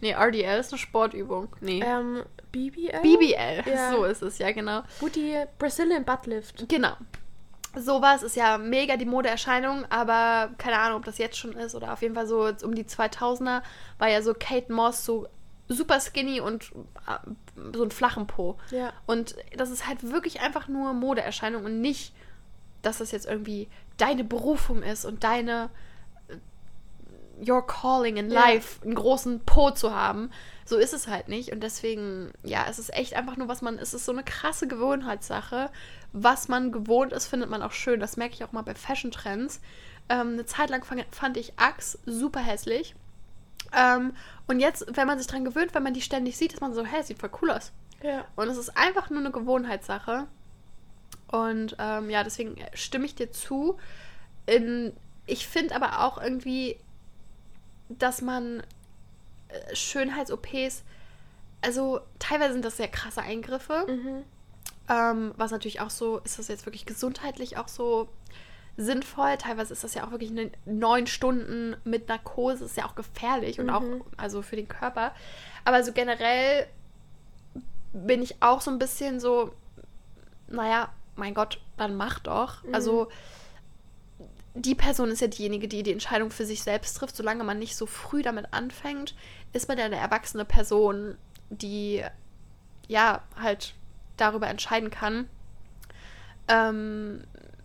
[0.00, 1.48] nee, RDL ist eine Sportübung.
[1.60, 1.82] Nee.
[1.84, 2.22] ähm,
[2.52, 3.00] BBL?
[3.02, 3.90] BBL, Ja.
[3.90, 4.82] so ist es, ja genau.
[5.00, 6.68] Booty, Brazilian Butt Lift.
[6.68, 6.92] Genau.
[7.76, 11.92] Sowas ist ja mega die Modeerscheinung, aber keine Ahnung, ob das jetzt schon ist oder
[11.92, 13.62] auf jeden Fall so jetzt um die 2000er
[13.98, 15.26] war ja so Kate Moss so
[15.68, 16.70] super skinny und
[17.06, 17.18] äh,
[17.74, 18.58] so einen flachen Po.
[18.70, 18.92] Ja.
[19.06, 22.14] Und das ist halt wirklich einfach nur Modeerscheinung und nicht,
[22.82, 25.70] dass das jetzt irgendwie deine Berufung ist und deine
[26.28, 28.40] äh, your calling in Ja.
[28.48, 30.30] life, einen großen Po zu haben.
[30.66, 31.52] So ist es halt nicht.
[31.52, 34.66] Und deswegen, ja, es ist echt einfach nur, was man, es ist so eine krasse
[34.68, 35.70] Gewohnheitssache.
[36.12, 38.00] Was man gewohnt ist, findet man auch schön.
[38.00, 39.60] Das merke ich auch mal bei Fashion-Trends.
[40.08, 42.94] Ähm, eine Zeit lang fand ich Axe super hässlich.
[43.74, 44.14] Ähm,
[44.46, 46.84] und jetzt, wenn man sich dran gewöhnt, wenn man die ständig sieht, ist man so,
[46.84, 47.72] hä, sieht voll cool aus.
[48.02, 48.26] Ja.
[48.36, 50.26] Und es ist einfach nur eine Gewohnheitssache.
[51.28, 53.78] Und ähm, ja, deswegen stimme ich dir zu.
[54.46, 54.92] In,
[55.26, 56.78] ich finde aber auch irgendwie,
[57.88, 58.62] dass man
[59.48, 60.84] äh, Schönheits-OPs,
[61.62, 63.86] also teilweise sind das sehr krasse Eingriffe.
[63.88, 64.22] Mhm.
[64.88, 68.08] Ähm, was natürlich auch so, ist das jetzt wirklich gesundheitlich auch so
[68.76, 69.36] sinnvoll?
[69.38, 70.32] Teilweise ist das ja auch wirklich
[70.64, 73.82] neun Stunden mit Narkose, ist ja auch gefährlich und auch
[74.16, 75.12] also für den Körper.
[75.64, 76.66] Aber so generell
[77.92, 79.54] bin ich auch so ein bisschen so,
[80.48, 82.64] naja, mein Gott, dann mach doch.
[82.72, 83.08] Also
[84.54, 87.16] die Person ist ja diejenige, die die Entscheidung für sich selbst trifft.
[87.16, 89.14] Solange man nicht so früh damit anfängt,
[89.52, 91.16] ist man ja eine erwachsene Person,
[91.50, 92.04] die
[92.88, 93.74] ja halt
[94.16, 95.28] darüber entscheiden kann.
[96.46, 97.24] Ähm,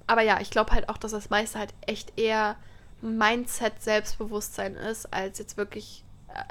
[0.09, 2.55] aber ja, ich glaube halt auch, dass das meiste halt echt eher
[3.01, 6.03] Mindset, Selbstbewusstsein ist, als jetzt wirklich
[6.33, 6.43] äh,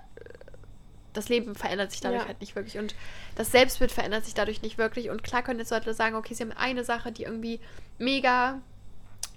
[1.13, 2.29] das Leben verändert sich dadurch Ja.
[2.29, 2.95] halt nicht wirklich und
[3.35, 5.11] das Selbstbild verändert sich dadurch nicht wirklich.
[5.11, 7.61] Und klar können jetzt Leute sagen, okay, sie haben eine Sache, die irgendwie
[7.99, 8.61] mega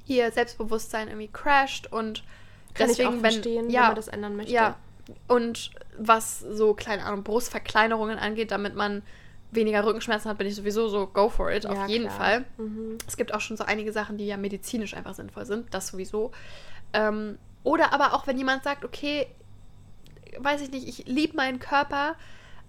[0.07, 2.23] ihr Selbstbewusstsein irgendwie crasht und
[2.73, 4.53] Kann deswegen, wenn, ja, wenn man das ändern möchte.
[4.53, 4.75] ja,
[5.27, 9.01] und was so, keine Ahnung, Brustverkleinerungen angeht, damit man
[9.51, 12.17] weniger Rückenschmerzen hat, bin ich sowieso so, go for it, Ja, auf jeden klar.
[12.17, 12.45] Fall.
[12.57, 12.97] Mhm.
[13.07, 16.31] Es gibt auch schon so einige Sachen, die ja medizinisch einfach sinnvoll sind, das sowieso.
[16.93, 19.27] Ähm, oder aber auch, wenn jemand sagt, okay,
[20.39, 22.15] weiß ich nicht, ich liebe meinen Körper,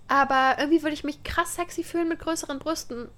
[0.09, 3.09] aber irgendwie würde ich mich krass sexy fühlen mit größeren Brüsten.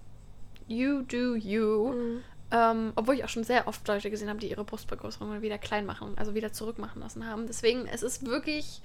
[0.69, 1.93] You do you.
[1.93, 2.23] Mhm.
[2.51, 5.87] Ähm, obwohl ich auch schon sehr oft Leute gesehen habe, die ihre Brustvergrößerungen wieder klein
[5.87, 7.47] machen, also wieder zurückmachen lassen haben.
[7.47, 8.81] Deswegen, es ist wirklich,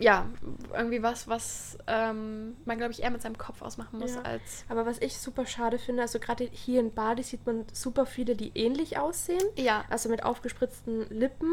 [0.00, 0.26] ja,
[0.74, 4.22] irgendwie was, was ähm, man, glaube ich, eher mit seinem Kopf ausmachen muss, Ja.
[4.22, 4.64] als.
[4.68, 8.36] Aber was ich super schade finde, also gerade hier in Bali sieht man super viele,
[8.36, 9.42] die ähnlich aussehen.
[9.56, 9.84] Ja.
[9.90, 11.52] Also mit aufgespritzten Lippen.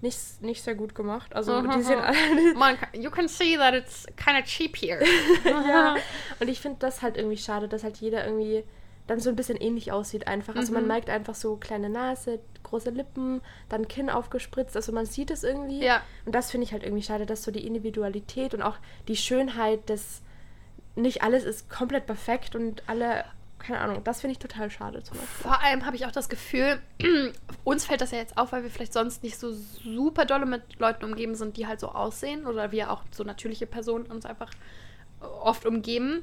[0.00, 1.34] Nicht, nicht sehr gut gemacht.
[1.34, 1.70] Also Mhm.
[1.70, 2.54] die sehen alle.
[2.56, 5.02] Man, you can see that it's kind of cheap here.
[5.44, 5.96] ja.
[6.40, 8.64] Und ich finde das halt irgendwie schade, dass halt jeder irgendwie
[9.06, 10.56] dann so ein bisschen ähnlich aussieht einfach.
[10.56, 10.88] Also man Mhm.
[10.88, 14.74] merkt einfach so kleine Nase, große Lippen, dann Kinn aufgespritzt.
[14.76, 15.84] Also man sieht es irgendwie.
[15.84, 16.00] Ja.
[16.24, 18.76] Und das finde ich halt irgendwie schade, dass so die Individualität und auch
[19.08, 20.22] die Schönheit des
[20.96, 23.24] nicht alles ist komplett perfekt und alle,
[23.58, 25.42] keine Ahnung, das finde ich total schade zum Beispiel.
[25.42, 26.78] Vor allem habe ich auch das Gefühl,
[27.64, 30.78] uns fällt das ja jetzt auf, weil wir vielleicht sonst nicht so super dolle mit
[30.78, 34.50] Leuten umgeben sind, die halt so aussehen oder wir auch so natürliche Personen uns einfach
[35.42, 36.22] oft umgeben.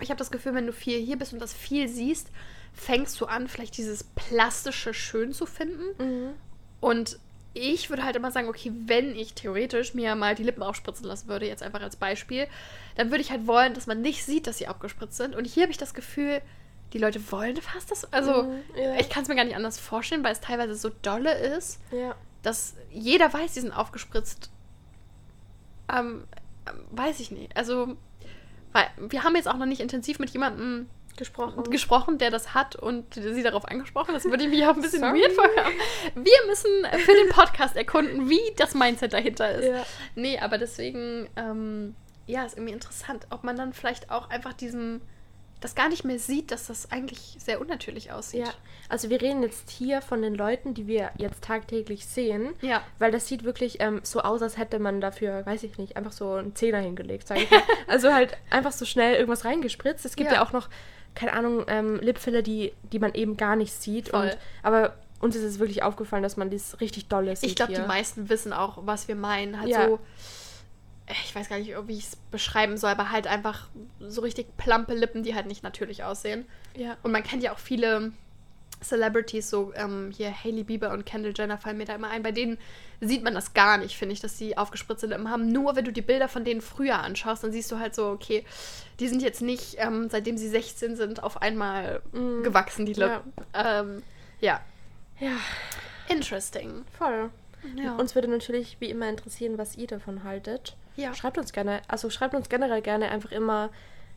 [0.00, 2.28] Ich habe das Gefühl, wenn du viel hier bist und das viel siehst,
[2.74, 6.34] fängst du an, vielleicht dieses plastische schön zu finden.
[6.80, 7.18] Und
[7.54, 11.28] ich würde halt immer sagen, okay, wenn ich theoretisch mir mal die Lippen aufspritzen lassen
[11.28, 12.46] würde, jetzt einfach als Beispiel,
[12.96, 15.34] dann würde ich halt wollen, dass man nicht sieht, dass sie abgespritzt sind.
[15.34, 16.42] Und hier habe ich das Gefühl,
[16.92, 18.12] die Leute wollen fast das.
[18.12, 18.96] Also, Mhm, ja.
[19.00, 22.14] ich kann es mir gar nicht anders vorstellen, weil es teilweise so dolle ist, Ja.
[22.42, 24.50] dass jeder weiß, die sind aufgespritzt.
[25.90, 26.24] Ähm,
[26.90, 27.56] weiß ich nicht.
[27.56, 27.96] Also,
[28.76, 31.64] weil wir haben jetzt auch noch nicht intensiv mit jemandem Gesprochen.
[31.70, 34.12] gesprochen, der das hat und sie darauf angesprochen.
[34.12, 35.22] Das würde ich mich auch ein bisschen Sorry.
[35.22, 35.74] weird vorkommen.
[36.14, 39.66] Wir müssen für den Podcast erkunden, wie das Mindset dahinter ist.
[39.66, 39.86] Ja.
[40.14, 41.96] Nee, aber deswegen, ähm,
[42.26, 45.00] ja, ist irgendwie interessant, ob man dann vielleicht auch einfach diesem,
[45.66, 48.46] das gar nicht mehr sieht, dass das eigentlich sehr unnatürlich aussieht.
[48.46, 48.52] Ja,
[48.88, 52.54] also wir reden jetzt hier von den Leuten, die wir jetzt tagtäglich sehen.
[52.60, 52.82] Ja.
[53.00, 56.12] Weil das sieht wirklich ähm, so aus, als hätte man dafür, weiß ich nicht, einfach
[56.12, 57.62] so einen Zehner hingelegt, sag ich mal.
[57.88, 60.04] also halt einfach so schnell irgendwas reingespritzt.
[60.06, 60.36] Es gibt Ja.
[60.36, 60.68] ja, auch noch,
[61.16, 64.10] keine Ahnung, ähm, Lipfiller, die, die man eben gar nicht sieht.
[64.10, 64.26] Voll.
[64.26, 67.50] Und, aber uns ist es wirklich aufgefallen, dass man das richtig dolle sieht.
[67.50, 69.58] Ich glaube, die meisten wissen auch, was wir meinen.
[69.58, 69.88] Halt Ja.
[69.88, 69.98] so,
[71.24, 73.68] ich weiß gar nicht, wie ich es beschreiben soll, aber halt einfach
[74.00, 76.46] so richtig plumpe Lippen, die halt nicht natürlich aussehen.
[76.76, 76.96] Ja.
[77.02, 78.12] Und man kennt ja auch viele
[78.82, 82.22] Celebrities, so ähm, hier Hailey Bieber und Kendall Jenner fallen mir da immer ein.
[82.22, 82.58] Bei denen
[83.00, 85.50] sieht man das gar nicht, finde ich, dass sie aufgespritzte Lippen haben.
[85.50, 88.44] Nur wenn du die Bilder von denen früher anschaust, dann siehst du halt so, okay,
[89.00, 92.42] die sind jetzt nicht, ähm, seitdem sie 16 sind, auf einmal Mm.
[92.42, 93.32] gewachsen, die Lippen.
[93.54, 93.80] Ja.
[93.80, 94.02] Ähm,
[94.40, 94.60] ja.
[95.20, 95.32] Ja,
[96.08, 96.84] Interesting.
[96.98, 97.30] voll.
[97.76, 97.96] Ja.
[97.96, 100.76] Uns würde natürlich wie immer interessieren, was ihr davon haltet.
[100.96, 101.14] Ja.
[101.14, 103.70] Schreibt uns gerne, also schreibt uns generell gerne einfach immer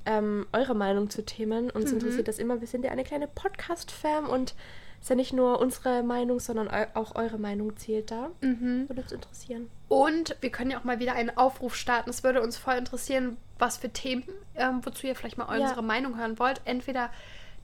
[0.05, 1.69] ähm, eure Meinung zu Themen.
[1.69, 1.99] Uns Mhm.
[1.99, 2.61] interessiert das immer.
[2.61, 4.55] Wir sind ja eine kleine Podcast-Fam und
[4.99, 8.32] es ist ja nicht nur unsere Meinung, sondern eu auch eure Meinung zählt da.
[8.41, 8.88] Mhm.
[8.89, 9.69] Würde uns interessieren.
[9.88, 12.09] Und wir können ja auch mal wieder einen Aufruf starten.
[12.09, 14.23] Es würde uns voll interessieren, was für Themen,
[14.55, 15.82] ähm, wozu ihr vielleicht mal unsere Ja.
[15.82, 16.61] Meinung hören wollt.
[16.65, 17.09] Entweder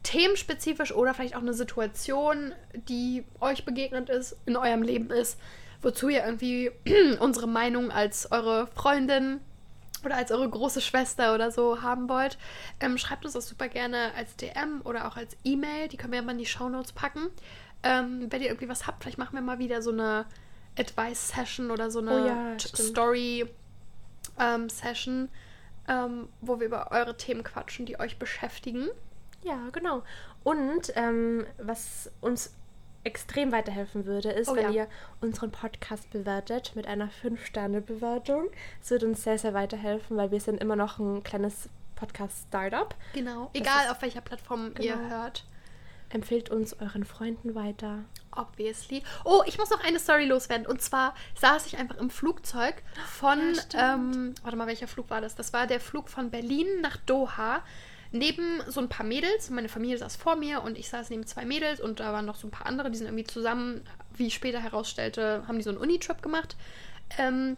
[0.03, 5.39] themenspezifisch oder vielleicht auch eine Situation, die euch begegnet ist, in eurem Leben ist,
[5.85, 6.71] wozu ihr irgendwie
[7.19, 9.39] unsere Meinung als eure Freundin
[10.03, 12.39] oder als eure große Schwester oder so haben wollt.
[12.79, 15.87] Ähm, schreibt uns das super gerne als DM oder auch als E-Mail.
[15.87, 17.29] Die können wir ja mal in die Shownotes packen.
[17.83, 20.25] Ähm, wenn ihr irgendwie was habt, vielleicht machen wir mal wieder so eine
[20.77, 22.57] Advice-Session oder so eine Oh ja.
[22.59, 25.29] Story-Session,
[25.87, 28.87] ähm, wo wir über eure Themen quatschen, die euch beschäftigen.
[29.43, 30.01] Ja, genau.
[30.43, 32.55] Und ähm, was uns
[33.05, 34.83] extrem weiterhelfen würde, ist, Oh wenn ja.
[34.83, 34.87] ihr
[35.21, 38.49] unseren Podcast bewertet mit einer 5-Sterne-Bewertung.
[38.81, 42.93] Es würde uns sehr, sehr weiterhelfen, weil wir sind immer noch ein kleines Podcast-Startup.
[43.13, 43.49] Genau.
[43.53, 45.09] Das Egal, auf welcher Plattform ihr Genau.
[45.09, 45.45] hört.
[46.09, 48.05] Empfehlt uns euren Freunden weiter.
[48.31, 49.03] Obviously.
[49.23, 50.67] Oh, ich muss noch eine Story loswerden.
[50.67, 52.75] Und zwar saß ich einfach im Flugzeug
[53.07, 53.39] von.
[53.73, 55.35] Ja, ähm, warte mal, welcher Flug war das?
[55.35, 57.63] Das war der Flug von Berlin nach Doha.
[58.15, 59.49] Neben so ein paar Mädels.
[59.49, 62.37] Meine Familie saß vor mir und ich saß neben zwei Mädels und da waren noch
[62.37, 63.81] so ein paar andere, die sind irgendwie zusammen,
[64.15, 66.55] wie ich später herausstellte, haben die so einen Unitrip gemacht.
[67.17, 67.57] Ähm,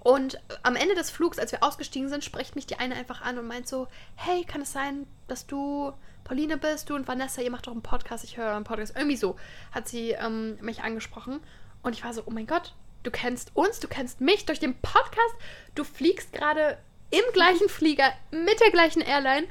[0.00, 3.38] und am Ende des Flugs, als wir ausgestiegen sind, spricht mich die eine einfach an
[3.38, 5.94] und meint so: Hey, kann es sein, dass du
[6.24, 6.90] Pauline bist?
[6.90, 8.94] Du und Vanessa, ihr macht doch einen Podcast, ich höre euren Podcast.
[8.94, 9.36] Irgendwie so
[9.72, 11.40] hat sie ähm, mich angesprochen.
[11.82, 14.74] Und ich war so: Oh mein Gott, du kennst uns, du kennst mich durch den
[14.74, 15.34] Podcast.
[15.74, 16.76] Du fliegst gerade
[17.10, 19.46] im gleichen Flieger mit der gleichen Airline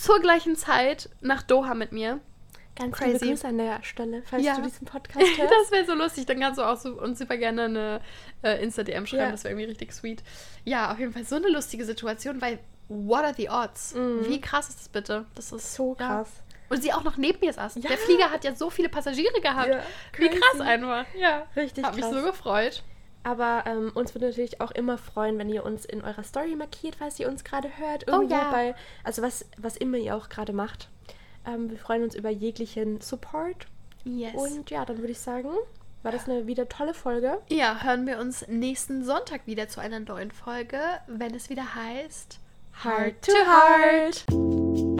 [0.00, 2.20] zur gleichen Zeit nach Doha mit mir.
[2.76, 3.12] Ganz Crazy.
[3.12, 4.54] liebe Grüße an der Stelle, falls Ja.
[4.54, 5.52] du diesen Podcast hörst.
[5.52, 6.26] Das wäre so lustig.
[6.26, 8.00] Dann kannst du auch so, uns super gerne eine
[8.42, 9.24] äh, Insta-DM schreiben.
[9.24, 9.30] Ja.
[9.32, 10.22] Das wäre irgendwie richtig sweet.
[10.64, 13.94] Ja, auf jeden Fall so eine lustige Situation, weil what are the odds?
[13.94, 14.26] Mhm.
[14.28, 15.24] Wie krass ist das bitte?
[15.34, 16.06] Das ist so ja.
[16.06, 16.28] krass.
[16.68, 17.76] Und sie auch noch neben mir saß.
[17.76, 17.88] Ja.
[17.88, 19.70] Der Flieger hat ja so viele Passagiere gehabt.
[20.16, 21.06] Wie krass einfach.
[21.18, 21.46] Ja.
[21.56, 22.14] Richtig Hat mich krass.
[22.14, 22.82] so gefreut.
[23.28, 26.96] Aber ähm, uns würde natürlich auch immer freuen, wenn ihr uns in eurer Story markiert,
[26.96, 28.08] falls ihr uns gerade hört.
[28.08, 28.50] Irgendwo Oh ja.
[28.50, 28.74] bei,
[29.04, 30.88] also was, was immer ihr auch gerade macht.
[31.46, 33.66] Ähm, wir freuen uns über jeglichen Support.
[34.04, 34.32] Yes.
[34.34, 35.50] Und ja, dann würde ich sagen,
[36.02, 37.38] war das eine wieder tolle Folge.
[37.50, 42.40] ja, hören wir uns nächsten Sonntag wieder zu einer neuen Folge, wenn es wieder heißt
[42.82, 44.97] Heart to Heart.